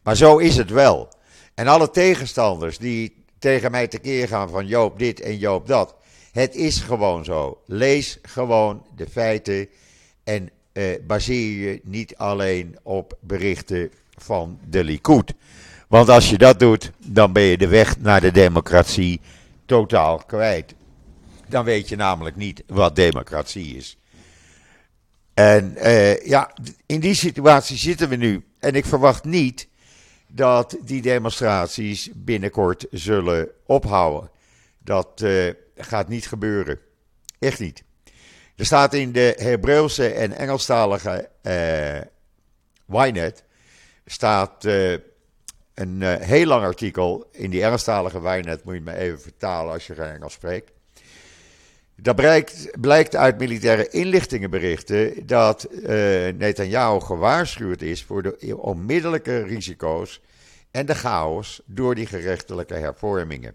Maar 0.02 0.16
zo 0.16 0.38
is 0.38 0.56
het 0.56 0.70
wel. 0.70 1.08
En 1.54 1.66
alle 1.66 1.90
tegenstanders 1.90 2.78
die 2.78 3.24
tegen 3.38 3.70
mij 3.70 3.88
tekeer 3.88 4.28
gaan 4.28 4.50
van 4.50 4.66
Joop 4.66 4.98
dit 4.98 5.20
en 5.20 5.36
Joop 5.36 5.66
dat. 5.66 5.94
Het 6.32 6.54
is 6.54 6.78
gewoon 6.78 7.24
zo. 7.24 7.60
Lees 7.66 8.18
gewoon 8.22 8.86
de 8.96 9.06
feiten 9.06 9.68
en 10.24 10.50
uh, 10.72 10.84
baseer 11.06 11.70
je 11.70 11.80
niet 11.84 12.16
alleen 12.16 12.78
op 12.82 13.16
berichten 13.20 13.90
van 14.18 14.58
de 14.68 14.84
Likud. 14.84 15.34
Want 15.88 16.08
als 16.08 16.30
je 16.30 16.38
dat 16.38 16.58
doet, 16.58 16.92
dan 16.98 17.32
ben 17.32 17.42
je 17.42 17.58
de 17.58 17.68
weg 17.68 17.98
naar 17.98 18.20
de 18.20 18.30
democratie 18.30 19.20
totaal 19.66 20.22
kwijt. 20.26 20.74
Dan 21.48 21.64
weet 21.64 21.88
je 21.88 21.96
namelijk 21.96 22.36
niet 22.36 22.62
wat 22.66 22.96
democratie 22.96 23.76
is. 23.76 23.98
En 25.34 25.74
uh, 25.76 26.26
ja, 26.26 26.52
in 26.86 27.00
die 27.00 27.14
situatie 27.14 27.76
zitten 27.76 28.08
we 28.08 28.16
nu. 28.16 28.44
En 28.58 28.74
ik 28.74 28.86
verwacht 28.86 29.24
niet 29.24 29.68
dat 30.26 30.76
die 30.84 31.02
demonstraties 31.02 32.10
binnenkort 32.14 32.86
zullen 32.90 33.48
ophouden. 33.66 34.30
Dat 34.78 35.20
uh, 35.24 35.52
gaat 35.76 36.08
niet 36.08 36.26
gebeuren. 36.26 36.78
Echt 37.38 37.60
niet. 37.60 37.82
Er 38.56 38.66
staat 38.66 38.94
in 38.94 39.12
de 39.12 39.34
Hebreeuwse 39.36 40.08
en 40.08 40.32
Engelstalige 40.32 41.28
uh, 41.42 42.00
Ynet 43.06 43.44
staat 44.10 44.64
uh, 44.64 44.92
een 45.74 46.00
uh, 46.00 46.14
heel 46.14 46.46
lang 46.46 46.64
artikel 46.64 47.28
in 47.32 47.50
die 47.50 47.62
Engelstalige 47.62 48.20
wijnet, 48.20 48.64
moet 48.64 48.74
je 48.74 48.80
me 48.80 48.96
even 48.96 49.20
vertalen 49.20 49.72
als 49.72 49.86
je 49.86 49.94
geen 49.94 50.12
Engels 50.12 50.32
spreekt. 50.32 50.70
Dat 51.96 52.16
blijkt, 52.16 52.80
blijkt 52.80 53.16
uit 53.16 53.38
militaire 53.38 53.88
inlichtingenberichten 53.88 55.26
dat 55.26 55.68
uh, 55.70 55.88
Netanyahu 56.32 57.00
gewaarschuwd 57.00 57.82
is 57.82 58.04
voor 58.04 58.22
de 58.22 58.56
onmiddellijke 58.56 59.42
risico's 59.42 60.20
en 60.70 60.86
de 60.86 60.94
chaos 60.94 61.60
door 61.66 61.94
die 61.94 62.06
gerechtelijke 62.06 62.74
hervormingen. 62.74 63.54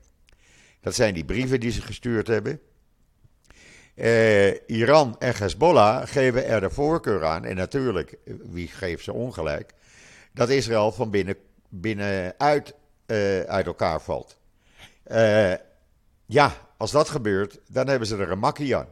Dat 0.82 0.96
zijn 0.96 1.14
die 1.14 1.26
brieven 1.26 1.60
die 1.60 1.72
ze 1.72 1.82
gestuurd 1.82 2.28
hebben. 2.28 2.60
Iran 4.68 5.16
en 5.20 5.36
Hezbollah 5.36 6.08
geven 6.08 6.46
er 6.46 6.62
de 6.62 6.70
voorkeur 6.70 7.26
aan, 7.26 7.46
en 7.46 7.56
natuurlijk, 7.56 8.18
wie 8.52 8.68
geeft 8.68 9.04
ze 9.04 9.14
ongelijk, 9.14 9.74
dat 10.34 10.50
Israël 10.50 10.92
van 10.92 11.10
binnen, 11.10 11.36
binnenuit 11.70 12.74
uh, 13.08 13.40
uit 13.40 13.66
elkaar 13.66 14.02
valt. 14.02 14.38
Uh, 15.08 15.54
ja, 16.26 16.58
als 16.78 16.92
dat 16.92 17.10
gebeurt, 17.10 17.60
dan 17.68 17.88
hebben 17.88 18.08
ze 18.08 18.18
er 18.18 18.32
een 18.32 18.40
makkie 18.40 18.76
aan. 18.76 18.88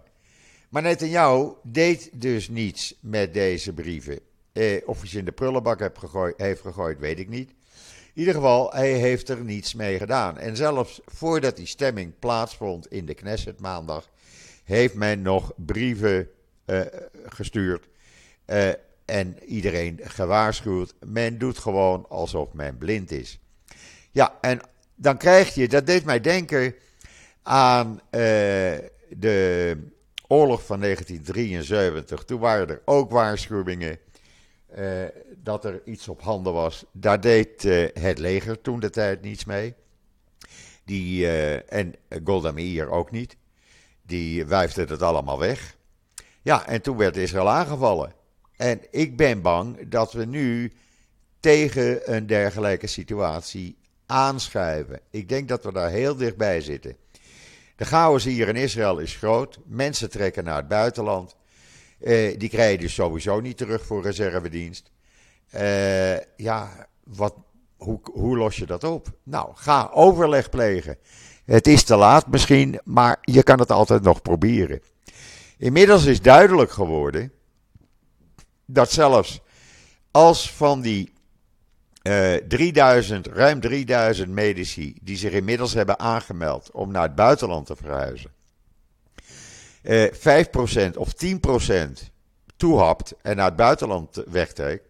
Maar 0.69 0.81
Netanyahu 0.81 1.53
deed 1.63 2.21
dus 2.21 2.49
niets 2.49 2.95
met 2.99 3.33
deze 3.33 3.73
brieven. 3.73 4.19
Eh, 4.53 4.81
of 4.85 4.99
hij 4.99 5.09
ze 5.09 5.17
in 5.17 5.25
de 5.25 5.31
prullenbak 5.31 5.79
heeft 5.79 5.97
gegooid, 5.97 6.33
heeft 6.37 6.61
gegooid, 6.61 6.99
weet 6.99 7.19
ik 7.19 7.29
niet. 7.29 7.49
In 8.13 8.19
ieder 8.19 8.33
geval, 8.33 8.71
hij 8.71 8.91
heeft 8.91 9.29
er 9.29 9.43
niets 9.43 9.73
mee 9.73 9.97
gedaan. 9.97 10.37
En 10.37 10.55
zelfs 10.55 11.01
voordat 11.05 11.55
die 11.55 11.65
stemming 11.65 12.19
plaatsvond 12.19 12.87
in 12.87 13.05
de 13.05 13.13
Knesset 13.13 13.59
maandag, 13.59 14.09
heeft 14.63 14.93
men 14.93 15.21
nog 15.21 15.53
brieven 15.55 16.29
gestuurd. 17.25 17.87
En 19.11 19.43
iedereen 19.43 19.99
gewaarschuwd. 20.03 20.93
Men 21.05 21.37
doet 21.37 21.57
gewoon 21.57 22.05
alsof 22.09 22.53
men 22.53 22.77
blind 22.77 23.11
is. 23.11 23.39
Ja, 24.11 24.37
en 24.41 24.59
dan 24.95 25.17
krijg 25.17 25.53
je, 25.53 25.67
dat 25.67 25.85
deed 25.85 26.05
mij 26.05 26.19
denken 26.19 26.75
aan 27.43 27.91
uh, 27.91 27.99
de 29.09 29.77
oorlog 30.27 30.65
van 30.65 30.79
1973. 30.79 32.23
Toen 32.23 32.39
waren 32.39 32.69
er 32.69 32.81
ook 32.85 33.11
waarschuwingen 33.11 33.97
uh, 34.77 35.03
dat 35.37 35.65
er 35.65 35.81
iets 35.85 36.07
op 36.07 36.21
handen 36.21 36.53
was. 36.53 36.85
Daar 36.91 37.21
deed 37.21 37.63
uh, 37.63 37.87
het 37.93 38.17
leger 38.17 38.61
toen 38.61 38.79
de 38.79 38.89
tijd 38.89 39.21
niets 39.21 39.45
mee. 39.45 39.73
Die, 40.85 41.27
en 41.57 41.95
Golda 42.23 42.51
Meir 42.51 42.89
ook 42.89 43.11
niet. 43.11 43.37
Die 44.01 44.45
wuifde 44.45 44.85
het 44.85 45.01
allemaal 45.01 45.39
weg. 45.39 45.75
Ja, 46.41 46.67
en 46.67 46.81
toen 46.81 46.97
werd 46.97 47.17
Israël 47.17 47.49
aangevallen. 47.49 48.19
En 48.61 48.81
ik 48.91 49.17
ben 49.17 49.41
bang 49.41 49.89
dat 49.89 50.13
we 50.13 50.25
nu 50.25 50.71
tegen 51.39 52.15
een 52.15 52.27
dergelijke 52.27 52.87
situatie 52.87 53.77
aanschuiven. 54.05 54.99
Ik 55.09 55.29
denk 55.29 55.47
dat 55.47 55.63
we 55.63 55.71
daar 55.71 55.89
heel 55.89 56.15
dichtbij 56.15 56.61
zitten. 56.61 56.95
De 57.75 57.85
chaos 57.85 58.23
hier 58.23 58.47
in 58.47 58.55
Israël 58.55 58.99
is 58.99 59.15
groot. 59.15 59.59
Mensen 59.65 60.09
trekken 60.09 60.43
naar 60.43 60.55
het 60.55 60.67
buitenland. 60.67 61.35
Uh, 61.99 62.37
die 62.37 62.49
krijg 62.49 62.71
je 62.71 62.77
dus 62.77 62.93
sowieso 62.93 63.39
niet 63.39 63.57
terug 63.57 63.85
voor 63.85 64.01
reservedienst. 64.01 64.91
Uh, 65.55 66.17
ja, 66.35 66.87
wat, 67.03 67.35
hoe, 67.77 67.99
hoe 68.13 68.37
los 68.37 68.55
je 68.55 68.65
dat 68.65 68.83
op? 68.83 69.11
Nou, 69.23 69.49
ga 69.53 69.89
overleg 69.93 70.49
plegen. 70.49 70.97
Het 71.45 71.67
is 71.67 71.83
te 71.83 71.95
laat 71.95 72.27
misschien, 72.27 72.79
maar 72.83 73.17
je 73.21 73.43
kan 73.43 73.59
het 73.59 73.71
altijd 73.71 74.01
nog 74.01 74.21
proberen. 74.21 74.81
Inmiddels 75.57 76.05
is 76.05 76.21
duidelijk 76.21 76.71
geworden 76.71 77.31
dat 78.73 78.91
zelfs 78.91 79.41
als 80.11 80.51
van 80.51 80.81
die 80.81 81.13
uh, 82.03 82.35
eh, 82.35 82.43
3000, 82.47 83.27
ruim 83.27 83.59
3000 83.59 84.29
medici 84.29 84.95
die 85.01 85.17
zich 85.17 85.31
inmiddels 85.31 85.73
hebben 85.73 85.99
aangemeld 85.99 86.71
om 86.71 86.91
naar 86.91 87.03
het 87.03 87.15
buitenland 87.15 87.65
te 87.65 87.75
verhuizen, 87.75 88.31
uh, 89.83 90.05
eh, 90.05 90.93
5% 90.93 90.97
of 90.97 91.13
10% 91.13 92.11
toehapt 92.57 93.13
en 93.21 93.35
naar 93.35 93.45
het 93.45 93.55
buitenland 93.55 94.23
wegtrekt, 94.29 94.87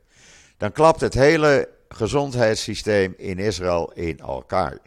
dan 0.57 0.71
klapt 0.71 1.01
het 1.01 1.13
hele 1.13 1.69
gezondheidssysteem 1.89 3.13
in 3.17 3.39
Israël 3.39 3.91
in 3.93 4.19
elkaar. 4.19 4.77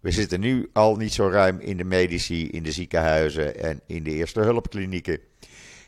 We 0.00 0.10
zitten 0.10 0.40
nu 0.40 0.70
al 0.72 0.96
niet 0.96 1.12
zo 1.12 1.28
ruim 1.28 1.60
in 1.60 1.76
de 1.76 1.84
medici, 1.84 2.48
in 2.48 2.62
de 2.62 2.72
ziekenhuizen 2.72 3.58
en 3.58 3.80
in 3.86 4.02
de 4.02 4.10
eerste 4.10 4.40
hulpklinieken. 4.40 5.18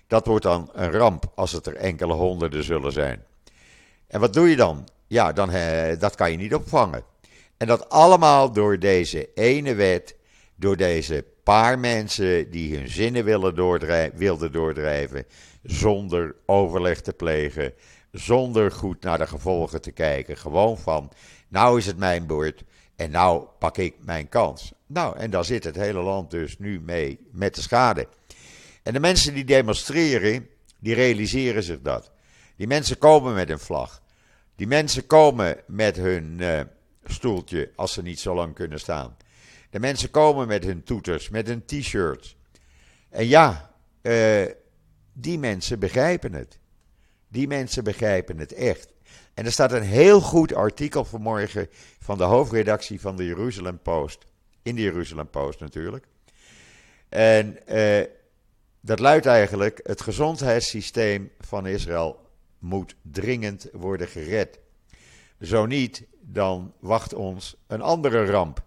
Dat 0.06 0.26
wordt 0.26 0.44
dan 0.44 0.70
een 0.72 0.90
ramp 0.90 1.32
als 1.34 1.52
het 1.52 1.66
er 1.66 1.76
enkele 1.76 2.12
honderden 2.12 2.64
zullen 2.64 2.92
zijn. 2.92 3.22
En 4.06 4.20
wat 4.20 4.32
doe 4.32 4.48
je 4.48 4.56
dan? 4.56 4.88
Ja, 5.06 5.32
dan, 5.32 5.50
dat 5.98 6.14
kan 6.14 6.30
je 6.30 6.36
niet 6.36 6.54
opvangen. 6.54 7.04
En 7.56 7.66
dat 7.66 7.88
allemaal 7.88 8.52
door 8.52 8.78
deze 8.78 9.28
ene 9.34 9.74
wet, 9.74 10.16
door 10.56 10.76
deze 10.76 11.24
paar 11.42 11.78
mensen 11.78 12.50
die 12.50 12.76
hun 12.76 12.88
zinnen 12.88 13.24
willen 13.24 13.54
doordrijven, 13.54 14.18
wilden 14.18 14.52
doordrijven, 14.52 15.26
zonder 15.62 16.34
overleg 16.46 17.00
te 17.00 17.12
plegen, 17.12 17.72
zonder 18.10 18.72
goed 18.72 19.02
naar 19.02 19.18
de 19.18 19.26
gevolgen 19.26 19.80
te 19.80 19.90
kijken. 19.90 20.36
Gewoon 20.36 20.78
van, 20.78 21.10
nou 21.48 21.78
is 21.78 21.86
het 21.86 21.98
mijn 21.98 22.26
beurt 22.26 22.64
en 22.96 23.10
nou 23.10 23.46
pak 23.58 23.78
ik 23.78 23.94
mijn 24.00 24.28
kans. 24.28 24.72
Nou, 24.86 25.16
en 25.16 25.30
daar 25.30 25.44
zit 25.44 25.64
het 25.64 25.76
hele 25.76 26.00
land 26.00 26.30
dus 26.30 26.58
nu 26.58 26.80
mee 26.80 27.18
met 27.30 27.54
de 27.54 27.60
schade. 27.60 28.08
En 28.84 28.92
de 28.92 29.00
mensen 29.00 29.34
die 29.34 29.44
demonstreren, 29.44 30.48
die 30.78 30.94
realiseren 30.94 31.62
zich 31.62 31.80
dat. 31.80 32.10
Die 32.56 32.66
mensen 32.66 32.98
komen 32.98 33.34
met 33.34 33.50
een 33.50 33.58
vlag. 33.58 34.02
Die 34.56 34.66
mensen 34.66 35.06
komen 35.06 35.56
met 35.66 35.96
hun 35.96 36.38
uh, 36.40 36.60
stoeltje 37.04 37.70
als 37.76 37.92
ze 37.92 38.02
niet 38.02 38.20
zo 38.20 38.34
lang 38.34 38.54
kunnen 38.54 38.80
staan. 38.80 39.16
De 39.70 39.80
mensen 39.80 40.10
komen 40.10 40.46
met 40.46 40.64
hun 40.64 40.82
toeters, 40.82 41.28
met 41.28 41.46
hun 41.46 41.64
t-shirts. 41.64 42.36
En 43.10 43.26
ja, 43.26 43.74
uh, 44.02 44.44
die 45.12 45.38
mensen 45.38 45.78
begrijpen 45.78 46.32
het. 46.32 46.58
Die 47.28 47.46
mensen 47.46 47.84
begrijpen 47.84 48.38
het 48.38 48.52
echt. 48.52 48.92
En 49.34 49.44
er 49.44 49.52
staat 49.52 49.72
een 49.72 49.82
heel 49.82 50.20
goed 50.20 50.54
artikel 50.54 51.04
vanmorgen 51.04 51.68
van 51.98 52.18
de 52.18 52.24
hoofdredactie 52.24 53.00
van 53.00 53.16
de 53.16 53.24
Jeruzalem 53.24 53.78
Post. 53.78 54.26
In 54.62 54.74
de 54.74 54.82
Jeruzalem 54.82 55.30
Post 55.30 55.60
natuurlijk. 55.60 56.06
En 57.08 57.66
eh, 57.66 58.04
dat 58.84 58.98
luidt 58.98 59.26
eigenlijk: 59.26 59.80
het 59.82 60.00
gezondheidssysteem 60.00 61.30
van 61.40 61.66
Israël 61.66 62.20
moet 62.58 62.94
dringend 63.02 63.68
worden 63.72 64.08
gered. 64.08 64.58
Zo 65.40 65.66
niet, 65.66 66.02
dan 66.20 66.72
wacht 66.80 67.14
ons 67.14 67.56
een 67.66 67.82
andere 67.82 68.26
ramp. 68.26 68.62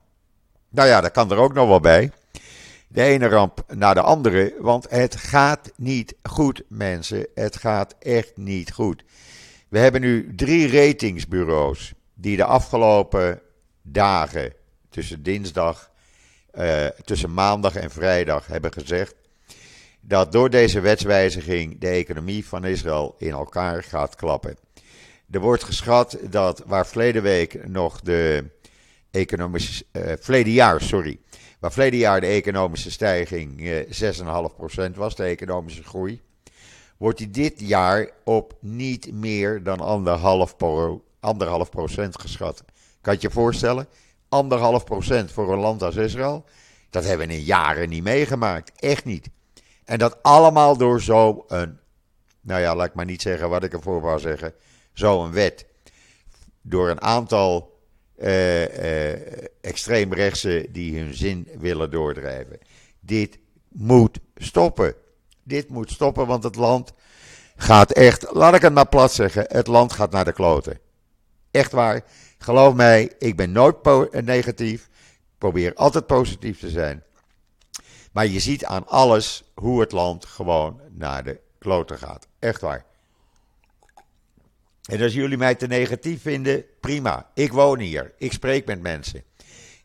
Nou 0.69 0.88
ja, 0.88 1.01
dat 1.01 1.12
kan 1.12 1.32
er 1.32 1.38
ook 1.38 1.53
nog 1.53 1.67
wel 1.67 1.80
bij. 1.80 2.12
De 2.88 3.03
ene 3.03 3.27
ramp 3.27 3.63
na 3.73 3.93
de 3.93 4.01
andere, 4.01 4.56
want 4.60 4.89
het 4.89 5.15
gaat 5.15 5.71
niet 5.75 6.15
goed, 6.23 6.63
mensen. 6.67 7.27
Het 7.34 7.56
gaat 7.56 7.95
echt 7.99 8.38
niet 8.38 8.73
goed. 8.73 9.03
We 9.67 9.80
hebben 9.80 10.01
nu 10.01 10.36
drie 10.36 10.71
ratingsbureaus 10.71 11.93
die 12.13 12.38
de 12.38 12.45
afgelopen 12.45 13.41
dagen, 13.82 14.53
tussen 14.89 15.23
dinsdag, 15.23 15.91
uh, 16.53 16.86
tussen 16.86 17.34
maandag 17.34 17.75
en 17.75 17.91
vrijdag, 17.91 18.47
hebben 18.47 18.73
gezegd 18.73 19.15
dat 20.08 20.32
door 20.32 20.50
deze 20.50 20.80
wetswijziging 20.80 21.80
de 21.80 21.88
economie 21.88 22.48
van 22.48 22.65
Israël 22.65 23.15
in 23.17 23.32
elkaar 23.32 23.84
gaat 23.84 24.15
klappen. 24.15 24.58
Er 25.32 25.39
wordt 25.39 25.63
geschat 25.63 26.17
dat 26.30 26.63
waar 26.65 26.88
verleden 26.88 27.22
week 27.24 27.67
nog 27.67 28.02
de 28.02 28.46
economische, 29.12 29.86
uh, 29.91 30.04
verleden 30.20 30.54
jaar, 30.54 30.82
sorry, 30.82 31.20
waar 31.60 31.72
verleden 31.72 32.00
jaar 32.00 32.22
de 32.22 32.28
economische 32.28 32.91
stijging 32.91 33.62
uh, 33.62 34.02
eh, 34.02 34.89
6,5% 34.89 34.91
was, 34.96 35.15
de 35.15 35.24
economische 35.24 35.84
groei, 35.84 36.22
wordt 36.98 37.17
die 37.17 37.30
dit 37.30 37.60
jaar 37.60 38.10
op 38.24 38.54
niet 38.60 39.12
meer 39.13 39.63
dan 39.63 39.80
anderhalf, 39.80 40.58
pro, 40.58 41.04
anderhalf 41.20 41.70
procent 41.70 42.22
geschat. 42.22 42.63
Kan 43.02 43.13
je 43.13 43.20
je 43.22 43.30
voorstellen? 43.30 43.88
Anderhalf 44.30 44.84
procent 44.84 45.32
voor 45.32 45.54
een 45.54 45.60
land 45.60 45.84
als 45.84 45.96
Israël. 45.96 46.46
Dat 46.89 47.06
hebben 47.06 47.28
we 47.28 47.34
in 47.34 47.41
jaren 47.41 47.89
niet 47.89 48.04
meegemaakt. 48.04 48.72
Echt 48.80 49.06
niet. 49.06 49.30
En 49.88 49.97
dat 49.97 50.23
allemaal 50.23 50.78
door 50.78 51.02
zo'n, 51.02 51.43
nou 52.41 52.62
ja, 52.62 52.76
laat 52.76 52.88
ik 52.88 52.93
maar 52.93 53.06
niet 53.06 53.21
zeggen 53.21 53.50
wat 53.50 53.63
ik 53.63 53.73
ervoor 53.73 54.02
wou 54.02 54.19
zeggen, 54.19 54.54
zo'n 54.93 55.32
wet. 55.32 55.65
Door 56.62 56.89
een 56.89 57.02
aantal 57.02 57.80
uh, 58.17 58.62
uh, 58.62 59.41
extreemrechtsen 59.62 60.71
die 60.71 61.00
hun 61.00 61.13
zin 61.13 61.47
willen 61.60 61.91
doordrijven. 61.91 62.60
Dit 63.00 63.39
moet 63.67 64.19
stoppen. 64.36 64.93
Dit 65.43 65.69
moet 65.69 65.91
stoppen, 65.91 66.28
want 66.28 66.43
het 66.43 66.56
land 66.56 66.93
gaat 67.56 67.91
echt, 67.91 68.32
laat 68.32 68.56
ik 68.56 68.62
het 68.62 68.73
maar 68.73 68.88
plat 68.89 69.13
zeggen, 69.13 69.45
het 69.47 69.67
land 69.67 69.93
gaat 69.93 70.12
naar 70.12 70.26
de 70.26 70.34
kloten. 70.34 70.80
Echt 71.52 71.71
waar. 71.71 72.04
Geloof 72.38 72.73
mij, 72.73 73.12
ik 73.19 73.36
ben 73.36 73.52
nooit 73.52 73.76
negatief. 74.26 74.84
Ik 74.84 75.38
probeer 75.38 75.73
altijd 75.73 76.08
positief 76.08 76.60
te 76.60 76.69
zijn. 76.69 77.04
Maar 78.17 78.27
je 78.27 78.39
ziet 78.39 78.65
aan 78.65 78.88
alles 78.88 79.43
hoe 79.56 79.80
het 79.80 79.91
land 79.91 80.25
gewoon 80.25 80.82
naar 80.91 81.23
de 81.23 81.39
kloten 81.60 81.97
gaat. 81.97 82.27
Echt 82.39 82.62
waar. 82.62 82.86
En 84.89 85.01
als 85.01 85.13
jullie 85.13 85.38
mij 85.38 85.56
te 85.56 85.67
negatief 85.67 86.21
vinden, 86.21 86.65
prima. 86.80 87.32
Ik 87.34 87.51
woon 87.51 87.80
hier. 87.80 88.13
Ik 88.17 88.32
spreek 88.32 88.65
met 88.65 88.82
mensen. 88.82 89.23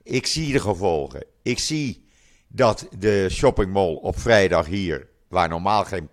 Ik 0.02 0.26
zie 0.26 0.52
de 0.52 0.60
gevolgen. 0.60 1.24
Ik 1.42 1.58
zie 1.58 2.06
dat 2.48 2.86
de 2.98 3.26
shoppingmall 3.30 3.94
op 3.94 4.18
vrijdag 4.18 4.66
hier, 4.66 5.08
waar 5.28 5.48
normaal 5.48 5.84
geen 5.84 6.08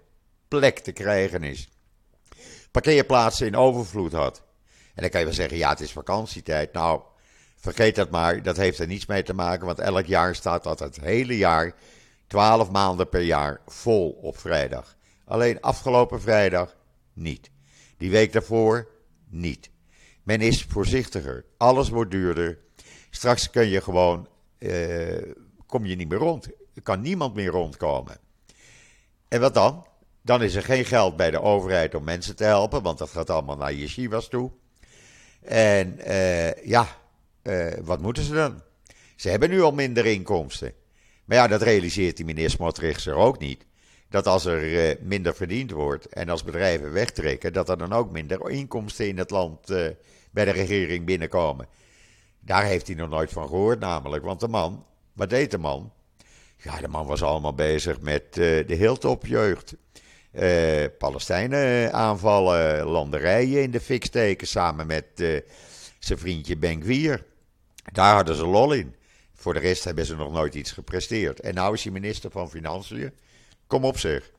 plek 0.48 0.80
te 0.80 0.92
krijgen 0.92 1.44
is, 1.44 1.70
parkeerplaatsen 2.72 3.48
in 3.48 3.56
overvloed 3.56 4.14
had. 4.14 4.44
En 4.94 5.02
dan 5.02 5.10
kan 5.10 5.20
je 5.20 5.26
wel 5.26 5.36
zeggen, 5.36 5.58
ja, 5.58 5.70
het 5.70 5.80
is 5.80 5.92
vakantietijd. 5.92 6.74
Nou, 6.74 7.02
vergeet 7.56 7.96
dat 7.96 8.10
maar. 8.10 8.44
Dat 8.44 8.58
heeft 8.58 8.80
er 8.80 8.88
niets 8.88 9.06
mee 9.06 9.24
te 9.24 9.34
maken, 9.34 9.66
want 9.66 9.80
elk 9.80 10.06
jaar 10.06 10.36
staat 10.36 10.64
dat 10.64 10.80
het 10.80 11.00
hele 11.02 11.38
jaar 11.38 11.76
12 12.30 12.72
maanden 12.72 13.10
per 13.10 13.22
jaar 13.22 13.62
vol 13.66 14.10
op 14.22 14.38
vrijdag. 14.38 14.98
Alleen 15.26 15.62
afgelopen 15.62 16.22
vrijdag 16.22 16.76
niet. 17.14 17.50
Die 17.98 18.12
week 18.12 18.34
daarvoor 18.34 18.88
niet. 19.30 19.70
Men 20.24 20.42
is 20.42 20.64
voorzichtiger. 20.64 21.46
Alles 21.58 21.90
wordt 21.90 22.12
duurder. 22.12 22.60
Straks 23.10 23.50
kun 23.50 23.68
je 23.68 23.82
gewoon, 23.82 24.28
eh, 24.58 25.34
kom 25.66 25.86
je 25.86 25.96
niet 25.96 26.10
meer 26.10 26.18
rond. 26.18 26.48
Er 26.74 26.82
kan 26.82 27.02
niemand 27.02 27.34
meer 27.34 27.52
rondkomen. 27.52 28.18
En 29.28 29.40
wat 29.40 29.54
dan? 29.54 29.86
Dan 30.22 30.44
is 30.44 30.56
er 30.56 30.64
geen 30.64 30.86
geld 30.86 31.16
bij 31.16 31.32
de 31.32 31.42
overheid 31.42 31.96
om 31.96 32.04
mensen 32.04 32.36
te 32.36 32.44
helpen, 32.44 32.82
want 32.82 32.98
dat 32.98 33.10
gaat 33.10 33.30
allemaal 33.30 33.58
naar 33.58 33.74
yeshivas 33.74 34.28
toe. 34.28 34.52
En 35.42 36.00
eh, 36.00 36.66
ja, 36.66 36.88
eh, 37.42 37.74
wat 37.82 38.02
moeten 38.02 38.24
ze 38.24 38.34
dan? 38.34 38.62
Ze 39.16 39.30
hebben 39.30 39.50
nu 39.50 39.62
al 39.62 39.72
minder 39.72 40.06
inkomsten. 40.06 40.74
Maar 41.30 41.38
ja, 41.38 41.48
dat 41.48 41.62
realiseert 41.62 42.16
die 42.16 42.26
meneer 42.26 42.50
Smotrich 42.50 43.06
er 43.06 43.16
ook 43.16 43.40
niet. 43.40 43.66
Dat 44.10 44.28
als 44.28 44.46
er 44.46 44.64
uh, 44.64 44.96
minder 45.02 45.36
verdiend 45.36 45.72
wordt 45.72 46.06
en 46.06 46.30
als 46.30 46.44
bedrijven 46.44 46.92
wegtrekken, 46.92 47.54
dat 47.54 47.70
er 47.70 47.78
dan 47.78 47.94
ook 47.94 48.12
minder 48.12 48.50
inkomsten 48.50 49.08
in 49.08 49.18
het 49.18 49.30
land 49.30 49.72
uh, 49.72 49.88
bij 50.32 50.46
de 50.46 50.52
regering 50.52 51.06
binnenkomen. 51.06 51.68
Daar 52.40 52.64
heeft 52.64 52.88
hij 52.88 52.96
nog 52.96 53.10
nooit 53.10 53.32
van 53.32 53.48
gehoord, 53.48 53.80
namelijk. 53.80 54.24
Want 54.24 54.40
de 54.40 54.48
man, 54.48 54.86
wat 55.14 55.30
deed 55.30 55.52
de 55.52 55.58
man? 55.58 55.92
Ja, 56.58 56.80
de 56.80 56.88
man 56.88 57.06
was 57.06 57.24
allemaal 57.24 57.54
bezig 57.54 58.02
met 58.02 58.24
uh, 58.24 58.68
de 58.68 58.76
heeltopjeugd. 58.76 59.76
Palestijnen 60.98 61.94
aanvallen, 61.94 62.86
landerijen 62.86 63.62
in 63.62 63.72
de 63.72 63.80
fik 63.80 64.06
steken 64.06 64.48
samen 64.48 64.88
met 64.88 65.06
zijn 66.00 66.20
vriendje 66.20 66.58
Ben 66.58 66.82
Gwier. 66.82 67.26
Daar 67.92 68.16
hadden 68.16 68.36
ze 68.36 68.46
lol 68.46 68.74
in. 68.74 68.96
Voor 69.40 69.54
de 69.54 69.60
rest 69.60 69.84
hebben 69.84 70.06
ze 70.06 70.16
nog 70.16 70.32
nooit 70.32 70.56
iets 70.56 70.72
gepresteerd. 70.72 71.40
En 71.40 71.54
nou 71.54 71.74
is 71.74 71.84
hij 71.84 71.92
minister 71.92 72.32
van 72.32 72.50
Financiën. 72.50 73.14
Kom 73.68 73.86
op 73.86 73.98
zeg. 73.98 74.32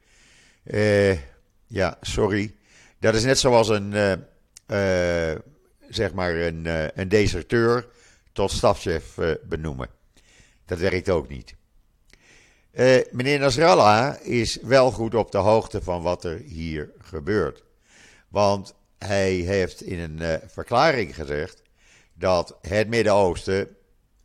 Uh, 0.65 1.19
ja, 1.67 1.99
sorry. 2.01 2.55
Dat 2.99 3.15
is 3.15 3.25
net 3.25 3.39
zoals 3.39 3.69
een, 3.69 3.93
uh, 3.93 4.13
uh, 4.13 5.39
zeg 5.89 6.13
maar 6.13 6.35
een, 6.35 6.67
een 7.01 7.09
deserteur 7.09 7.89
tot 8.33 8.51
stafchef 8.51 9.15
benoemen. 9.43 9.89
Dat 10.65 10.79
werkt 10.79 11.11
ook 11.11 11.29
niet. 11.29 11.55
meneer 13.11 13.39
Nasrallah 13.39 14.21
is 14.23 14.59
wel 14.63 14.91
goed 14.91 15.15
op 15.15 15.33
de 15.33 15.39
hoogte 15.39 15.83
van 15.83 16.03
wat 16.03 16.25
er 16.25 16.39
hier 16.39 16.91
gebeurt. 16.99 17.65
Want 18.29 18.75
hij 18.99 19.33
heeft 19.33 19.83
in 19.83 19.99
een 19.99 20.41
verklaring 20.47 21.15
gezegd 21.15 21.63
dat 22.15 22.59
het 22.61 22.89
Midden-Oosten 22.89 23.77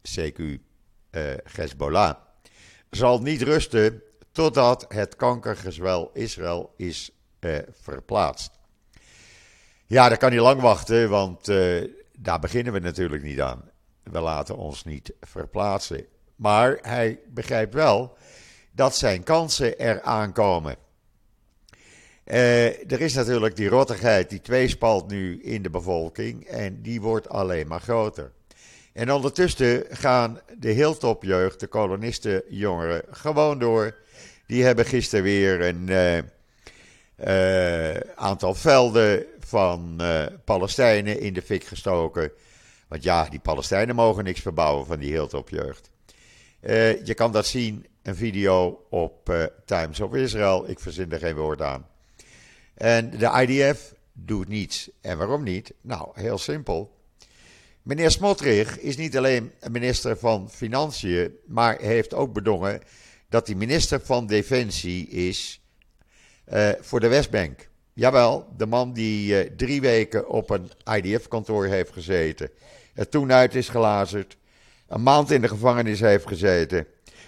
CQ 0.01 0.64
Hezbollah, 1.55 2.15
zal 2.89 3.21
niet 3.21 3.41
rusten 3.41 4.01
totdat 4.31 4.85
het 4.87 5.15
kankergezwel 5.15 6.11
Israël 6.13 6.73
is 6.77 7.11
uh, 7.39 7.57
verplaatst. 7.71 8.51
Ja, 9.85 10.09
dat 10.09 10.17
kan 10.17 10.31
niet 10.31 10.39
lang 10.39 10.61
wachten, 10.61 11.09
want 11.09 11.49
uh, 11.49 11.83
daar 12.19 12.39
beginnen 12.39 12.73
we 12.73 12.79
natuurlijk 12.79 13.23
niet 13.23 13.41
aan. 13.41 13.69
We 14.03 14.19
laten 14.19 14.57
ons 14.57 14.83
niet 14.83 15.13
verplaatsen. 15.21 16.05
Maar 16.35 16.77
hij 16.81 17.19
begrijpt 17.27 17.73
wel 17.73 18.17
dat 18.71 18.95
zijn 18.95 19.23
kansen 19.23 19.77
eraan 19.77 20.33
komen. 20.33 20.75
Er 22.23 23.01
is 23.01 23.13
natuurlijk 23.13 23.55
die 23.55 23.69
rottigheid, 23.69 24.29
die 24.29 24.41
tweespalt 24.41 25.07
nu 25.07 25.41
in 25.41 25.61
de 25.61 25.69
bevolking 25.69 26.45
en 26.45 26.81
die 26.81 27.01
wordt 27.01 27.29
alleen 27.29 27.67
maar 27.67 27.81
groter. 27.81 28.31
En 28.95 29.11
ondertussen 29.11 29.83
gaan 29.89 30.39
de 30.57 30.71
heel 30.71 30.97
topjeugd, 30.97 31.59
de 31.59 31.67
kolonistenjongeren, 31.67 33.01
gewoon 33.09 33.59
door. 33.59 33.97
Die 34.47 34.63
hebben 34.63 34.85
gisteren 34.85 35.23
weer 35.23 35.61
een 35.61 35.87
uh, 35.87 36.17
uh, 36.17 38.01
aantal 38.15 38.53
velden 38.53 39.25
van 39.39 39.97
uh, 40.01 40.25
Palestijnen 40.45 41.19
in 41.19 41.33
de 41.33 41.41
fik 41.41 41.63
gestoken. 41.63 42.31
Want 42.87 43.03
ja, 43.03 43.25
die 43.29 43.39
Palestijnen 43.39 43.95
mogen 43.95 44.23
niks 44.23 44.41
verbouwen 44.41 44.85
van 44.85 44.99
die 44.99 45.11
heel 45.11 45.27
topjeugd. 45.27 45.89
je 47.03 47.13
kan 47.15 47.31
dat 47.31 47.45
zien, 47.45 47.85
een 48.03 48.15
video 48.15 48.85
op 48.89 49.49
Times 49.65 49.99
of 49.99 50.13
Israel. 50.13 50.69
Ik 50.69 50.79
verzin 50.79 51.11
er 51.11 51.19
geen 51.19 51.35
woord 51.35 51.61
aan. 51.61 51.87
En 52.75 53.09
de 53.09 53.45
IDF 53.47 53.93
doet 54.13 54.47
niets. 54.47 54.89
En 55.01 55.17
waarom 55.17 55.43
niet? 55.43 55.73
Nou, 55.81 56.09
heel 56.13 56.37
simpel. 56.37 56.94
Meneer 57.85 58.11
Smotrich 58.11 58.79
is 58.79 58.97
niet 58.97 59.17
alleen 59.17 59.51
minister 59.69 60.17
van 60.17 60.49
Financiën, 60.49 61.35
maar 61.47 61.79
heeft 61.79 62.13
ook 62.13 62.33
bedongen 62.33 62.81
dat 63.29 63.47
hij 63.47 63.55
minister 63.55 63.99
van 64.01 64.27
Defensie 64.27 65.07
is 65.07 65.61
uh, 66.53 66.69
voor 66.79 66.99
de 66.99 67.07
Westbank. 67.07 67.69
Jawel, 67.93 68.47
de 68.57 68.65
man 68.65 68.93
die 68.93 69.45
uh, 69.45 69.51
drie 69.55 69.81
weken 69.81 70.29
op 70.29 70.49
een 70.49 70.71
IDF-kantoor 70.83 71.65
heeft 71.65 71.91
gezeten, 71.91 72.49
er 72.93 73.09
toen 73.09 73.31
uit 73.31 73.55
is 73.55 73.69
gelazerd, 73.69 74.37
een 74.87 75.03
maand 75.03 75.31
in 75.31 75.41
de 75.41 75.47
gevangenis 75.47 75.99
heeft 75.99 76.27
gezeten, 76.27 76.87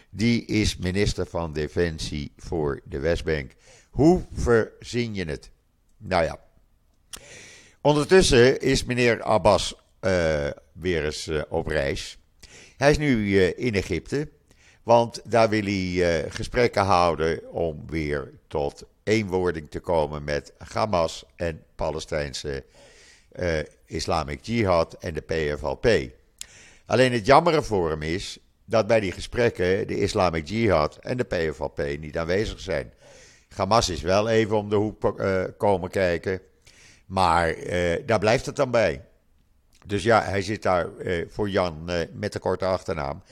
die 0.09 0.45
is 0.45 0.77
minister 0.77 1.25
van 1.25 1.53
Defensie 1.53 2.31
voor 2.37 2.81
de 2.83 2.99
Westbank. 2.99 3.51
Hoe 3.89 4.21
verzin 4.33 5.13
je 5.13 5.25
het? 5.25 5.49
Nou 5.97 6.23
ja, 6.23 6.39
Ondertussen 7.81 8.59
is 8.59 8.83
meneer 8.83 9.23
Abbas 9.23 9.75
weer 10.73 11.05
eens 11.05 11.27
uh, 11.27 11.41
op 11.49 11.67
reis. 11.67 12.17
Hij 12.77 12.91
is 12.91 12.97
nu 12.97 13.25
uh, 13.25 13.57
in 13.57 13.73
Egypte, 13.73 14.29
want 14.83 15.21
daar 15.23 15.49
wil 15.49 15.63
hij 15.63 16.25
gesprekken 16.29 16.83
houden 16.83 17.51
om 17.51 17.83
weer 17.88 18.31
tot 18.47 18.83
eenwording 19.03 19.71
te 19.71 19.79
komen 19.79 20.23
met 20.23 20.53
Hamas 20.57 21.25
en 21.36 21.63
Palestijnse 21.75 22.63
Islamic 23.86 24.39
Jihad 24.41 24.93
en 24.93 25.13
de 25.13 25.21
PFLP. 25.21 26.12
Alleen 26.86 27.12
het 27.12 27.25
jammere 27.25 27.63
voor 27.63 27.89
hem 27.89 28.01
is 28.01 28.39
dat 28.65 28.88
bij 28.88 28.99
die 28.99 29.12
gesprekken 29.12 29.88
de 29.88 29.99
Islamic 29.99 30.47
Jihad 30.47 30.97
en 31.01 31.17
de 31.17 31.23
PFLP 31.23 31.97
niet 31.99 32.17
aanwezig 32.17 32.60
zijn. 32.60 32.93
Hamas 33.55 33.89
is 33.89 34.01
wel 34.01 34.29
even 34.29 34.57
om 34.57 34.69
de 34.69 34.75
hoek 34.75 35.21
komen 35.57 35.89
kijken. 35.89 36.41
Maar 37.07 37.49
eh, 37.49 38.05
daar 38.05 38.19
blijft 38.19 38.45
het 38.45 38.55
dan 38.55 38.71
bij. 38.71 39.01
Dus 39.88 40.04
ja, 40.04 40.23
hij 40.23 40.41
zit 40.41 40.62
daar 40.62 40.97
eh, 40.97 41.26
voor 41.30 41.50
Jan 41.50 41.89
eh, 41.89 42.00
met 42.13 42.34
de 42.34 42.39
korte 42.39 42.65
achternaam. 42.65 43.23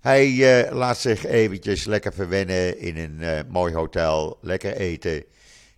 Hij 0.00 0.72
laat 0.72 0.98
zich 0.98 1.24
eventjes 1.24 1.84
lekker 1.84 2.12
verwennen 2.12 2.78
in 2.78 2.96
een 2.96 3.46
mooi 3.48 3.74
hotel, 3.74 4.38
lekker 4.40 4.76
eten. 4.76 5.24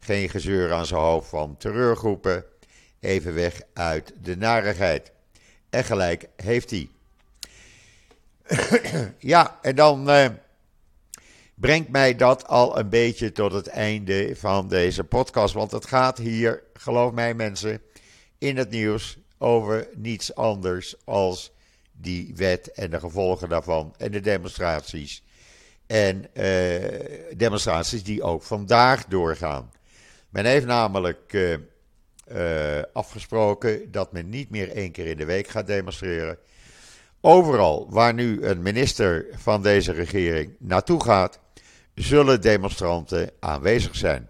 Geen 0.01 0.29
gezeur 0.29 0.73
aan 0.73 0.87
zijn 0.87 1.01
hoofd 1.01 1.29
van 1.29 1.57
terreurgroepen. 1.57 2.45
Even 3.01 3.35
weg 3.35 3.61
uit 3.73 4.13
de 4.23 4.37
narigheid. 4.37 5.13
En 5.71 5.85
gelijk 5.85 6.29
heeft 6.37 6.71
hij. 6.71 6.89
ja, 9.19 9.59
en 9.63 9.77
dan 9.77 10.11
brengt 11.55 11.89
mij 11.89 12.17
dat 12.17 12.47
al 12.47 12.79
een 12.79 12.89
beetje 12.89 13.33
tot 13.33 13.53
het 13.53 13.67
einde 13.67 14.37
van 14.37 14.69
deze 14.69 15.05
podcast. 15.05 15.55
Want 15.55 15.71
het 15.71 15.87
gaat 15.87 16.19
hier, 16.19 16.63
geloof 16.73 17.13
mij 17.13 17.35
mensen, 17.35 17.81
in 18.39 18.57
het 18.57 18.71
nieuws 18.71 19.19
over 19.39 19.89
niets 19.95 20.35
anders 20.35 20.95
als 21.05 21.53
die 21.93 22.33
wet 22.37 22.73
en 22.73 22.91
de 22.91 23.01
gevolgen 23.01 23.49
daarvan 23.49 23.95
en 23.97 24.11
de 24.11 24.21
demonstraties. 24.21 25.23
En 25.87 26.27
uh, 26.35 27.37
demonstraties 27.37 28.05
die 28.05 28.23
ook 28.23 28.43
vandaag 28.43 29.05
doorgaan. 29.05 29.71
Men 30.29 30.45
heeft 30.45 30.67
namelijk 30.67 31.33
uh, 31.33 31.57
uh, 32.33 32.83
afgesproken 32.93 33.91
dat 33.91 34.13
men 34.13 34.29
niet 34.29 34.51
meer 34.51 34.71
één 34.71 34.93
keer 34.93 35.07
in 35.07 35.17
de 35.17 35.25
week 35.25 35.49
gaat 35.49 35.67
demonstreren. 35.67 36.39
Overal 37.21 37.87
waar 37.91 38.15
nu 38.15 38.45
een 38.45 38.63
minister 38.63 39.27
van 39.33 39.63
deze 39.63 39.93
regering 39.93 40.55
naartoe 40.59 41.05
gaat, 41.05 41.41
zullen 41.95 42.41
demonstranten 42.41 43.31
aanwezig 43.41 43.97
zijn. 43.97 44.29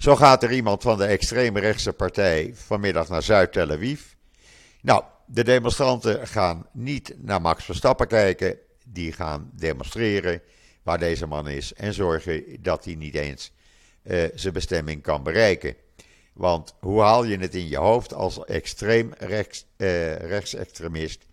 Zo 0.00 0.16
gaat 0.16 0.42
er 0.42 0.52
iemand 0.52 0.82
van 0.82 0.98
de 0.98 1.04
extreemrechtse 1.04 1.92
partij 1.92 2.52
vanmiddag 2.54 3.08
naar 3.08 3.22
Zuid-Tel 3.22 3.70
Aviv. 3.70 4.02
Nou, 4.82 5.04
de 5.26 5.44
demonstranten 5.44 6.26
gaan 6.26 6.66
niet 6.72 7.14
naar 7.16 7.40
Max 7.40 7.64
Verstappen 7.64 8.06
kijken, 8.06 8.58
die 8.86 9.12
gaan 9.12 9.50
demonstreren 9.54 10.42
waar 10.82 10.98
deze 10.98 11.26
man 11.26 11.48
is 11.48 11.72
en 11.74 11.94
zorgen 11.94 12.44
dat 12.60 12.84
hij 12.84 12.94
niet 12.94 13.14
eens 13.14 13.52
uh, 14.02 14.24
zijn 14.34 14.52
bestemming 14.52 15.02
kan 15.02 15.22
bereiken. 15.22 15.74
Want 16.32 16.74
hoe 16.78 17.00
haal 17.00 17.24
je 17.24 17.38
het 17.38 17.54
in 17.54 17.68
je 17.68 17.78
hoofd 17.78 18.14
als 18.14 18.44
extreem 18.44 19.12
rechts, 19.18 19.66
uh, 19.76 20.16
rechtsextremist 20.16 21.26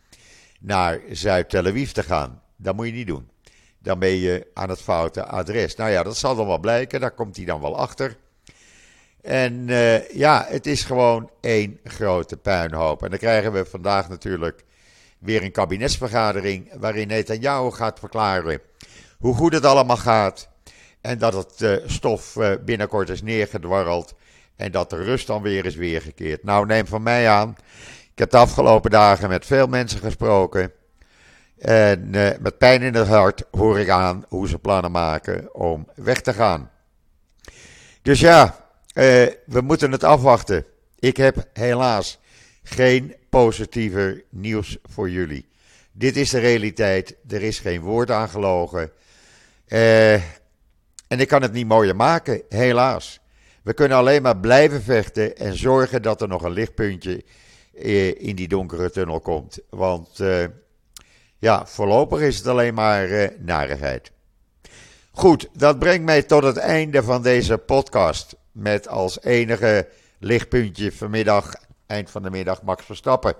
naar 0.59 1.01
Zuid-Tel 1.11 1.65
Aviv 1.65 1.91
te 1.91 2.03
gaan? 2.03 2.41
Dat 2.55 2.75
moet 2.75 2.85
je 2.85 2.93
niet 2.93 3.07
doen 3.07 3.29
dan 3.79 3.99
ben 3.99 4.15
je 4.15 4.47
aan 4.53 4.69
het 4.69 4.81
foute 4.81 5.25
adres. 5.25 5.75
Nou 5.75 5.91
ja, 5.91 6.03
dat 6.03 6.17
zal 6.17 6.35
dan 6.35 6.47
wel 6.47 6.59
blijken, 6.59 6.99
daar 6.99 7.11
komt 7.11 7.35
hij 7.35 7.45
dan 7.45 7.61
wel 7.61 7.77
achter. 7.77 8.17
En 9.27 9.67
uh, 9.67 10.09
ja, 10.09 10.45
het 10.49 10.65
is 10.65 10.83
gewoon 10.83 11.29
één 11.41 11.79
grote 11.83 12.37
puinhoop. 12.37 13.03
En 13.03 13.09
dan 13.09 13.19
krijgen 13.19 13.51
we 13.51 13.65
vandaag 13.65 14.09
natuurlijk 14.09 14.63
weer 15.19 15.43
een 15.43 15.51
kabinetsvergadering 15.51 16.71
waarin 16.79 17.07
Netanyahu 17.07 17.71
gaat 17.71 17.99
verklaren 17.99 18.61
hoe 19.17 19.35
goed 19.35 19.53
het 19.53 19.65
allemaal 19.65 19.97
gaat. 19.97 20.49
En 21.01 21.17
dat 21.17 21.33
het 21.33 21.61
uh, 21.61 21.75
stof 21.85 22.35
uh, 22.35 22.51
binnenkort 22.65 23.09
is 23.09 23.21
neergedwarreld. 23.21 24.13
En 24.55 24.71
dat 24.71 24.89
de 24.89 25.03
rust 25.03 25.27
dan 25.27 25.41
weer 25.41 25.65
is 25.65 25.75
weergekeerd. 25.75 26.43
Nou, 26.43 26.65
neem 26.65 26.87
van 26.87 27.03
mij 27.03 27.29
aan. 27.29 27.55
Ik 28.11 28.19
heb 28.19 28.31
de 28.31 28.37
afgelopen 28.37 28.91
dagen 28.91 29.29
met 29.29 29.45
veel 29.45 29.67
mensen 29.67 29.99
gesproken. 29.99 30.71
En 31.57 32.09
met 32.39 32.57
pijn 32.57 32.81
in 32.81 32.95
het 32.95 33.07
hart 33.07 33.43
hoor 33.51 33.79
ik 33.79 33.89
aan 33.89 34.25
hoe 34.27 34.47
ze 34.47 34.59
plannen 34.59 34.91
maken 34.91 35.55
om 35.55 35.87
weg 35.95 36.21
te 36.21 36.33
gaan. 36.33 36.69
Dus 38.01 38.19
ja, 38.19 38.66
we 39.45 39.61
moeten 39.63 39.91
het 39.91 40.03
afwachten. 40.03 40.65
Ik 40.99 41.17
heb 41.17 41.47
helaas 41.53 42.19
geen 42.63 43.15
positiever 43.29 44.23
nieuws 44.29 44.77
voor 44.89 45.09
jullie. 45.09 45.47
Dit 45.91 46.15
is 46.15 46.29
de 46.29 46.39
realiteit. 46.39 47.15
Er 47.27 47.41
is 47.41 47.59
geen 47.59 47.81
woord 47.81 48.11
aan 48.11 48.29
gelogen. 48.29 48.91
Uh, 49.67 50.13
en 50.13 51.19
ik 51.19 51.27
kan 51.27 51.41
het 51.41 51.51
niet 51.53 51.67
mooier 51.67 51.95
maken, 51.95 52.41
helaas. 52.49 53.19
We 53.63 53.73
kunnen 53.73 53.97
alleen 53.97 54.21
maar 54.21 54.37
blijven 54.37 54.81
vechten 54.81 55.37
en 55.37 55.57
zorgen 55.57 56.01
dat 56.01 56.21
er 56.21 56.27
nog 56.27 56.43
een 56.43 56.51
lichtpuntje 56.51 57.23
in 58.17 58.35
die 58.35 58.47
donkere 58.47 58.89
tunnel 58.89 59.19
komt. 59.19 59.59
Want 59.69 60.19
ja, 61.37 61.65
voorlopig 61.65 62.19
is 62.19 62.37
het 62.37 62.47
alleen 62.47 62.73
maar 62.73 63.31
narigheid. 63.39 64.11
Goed, 65.11 65.49
dat 65.53 65.79
brengt 65.79 66.05
mij 66.05 66.23
tot 66.23 66.43
het 66.43 66.57
einde 66.57 67.03
van 67.03 67.21
deze 67.21 67.57
podcast. 67.57 68.35
Met 68.57 68.87
als 68.87 69.21
enige 69.21 69.87
lichtpuntje 70.19 70.91
vanmiddag, 70.91 71.53
eind 71.85 72.09
van 72.09 72.23
de 72.23 72.29
middag, 72.29 72.61
Max 72.61 72.85
Verstappen. 72.85 73.35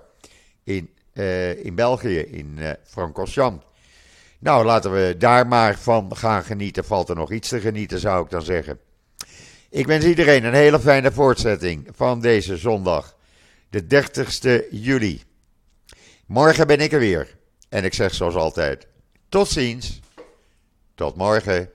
In, 0.64 0.90
uh, 1.14 1.64
in 1.64 1.74
België, 1.74 2.18
in 2.18 2.56
uh, 2.58 2.70
Francorchamps. 2.84 3.64
Nou, 4.38 4.64
laten 4.64 4.92
we 4.92 5.14
daar 5.18 5.46
maar 5.46 5.78
van 5.78 6.16
gaan 6.16 6.44
genieten. 6.44 6.84
Valt 6.84 7.08
er 7.08 7.16
nog 7.16 7.32
iets 7.32 7.48
te 7.48 7.60
genieten, 7.60 7.98
zou 7.98 8.24
ik 8.24 8.30
dan 8.30 8.42
zeggen. 8.42 8.78
Ik 9.70 9.86
wens 9.86 10.04
iedereen 10.04 10.44
een 10.44 10.54
hele 10.54 10.80
fijne 10.80 11.12
voortzetting 11.12 11.88
van 11.94 12.20
deze 12.20 12.56
zondag, 12.56 13.16
de 13.70 13.82
30ste 13.82 14.70
juli. 14.70 15.22
Morgen 16.26 16.66
ben 16.66 16.80
ik 16.80 16.92
er 16.92 16.98
weer. 16.98 17.36
En 17.68 17.84
ik 17.84 17.94
zeg 17.94 18.14
zoals 18.14 18.34
altijd: 18.34 18.86
tot 19.28 19.48
ziens. 19.48 20.00
Tot 20.94 21.16
morgen. 21.16 21.70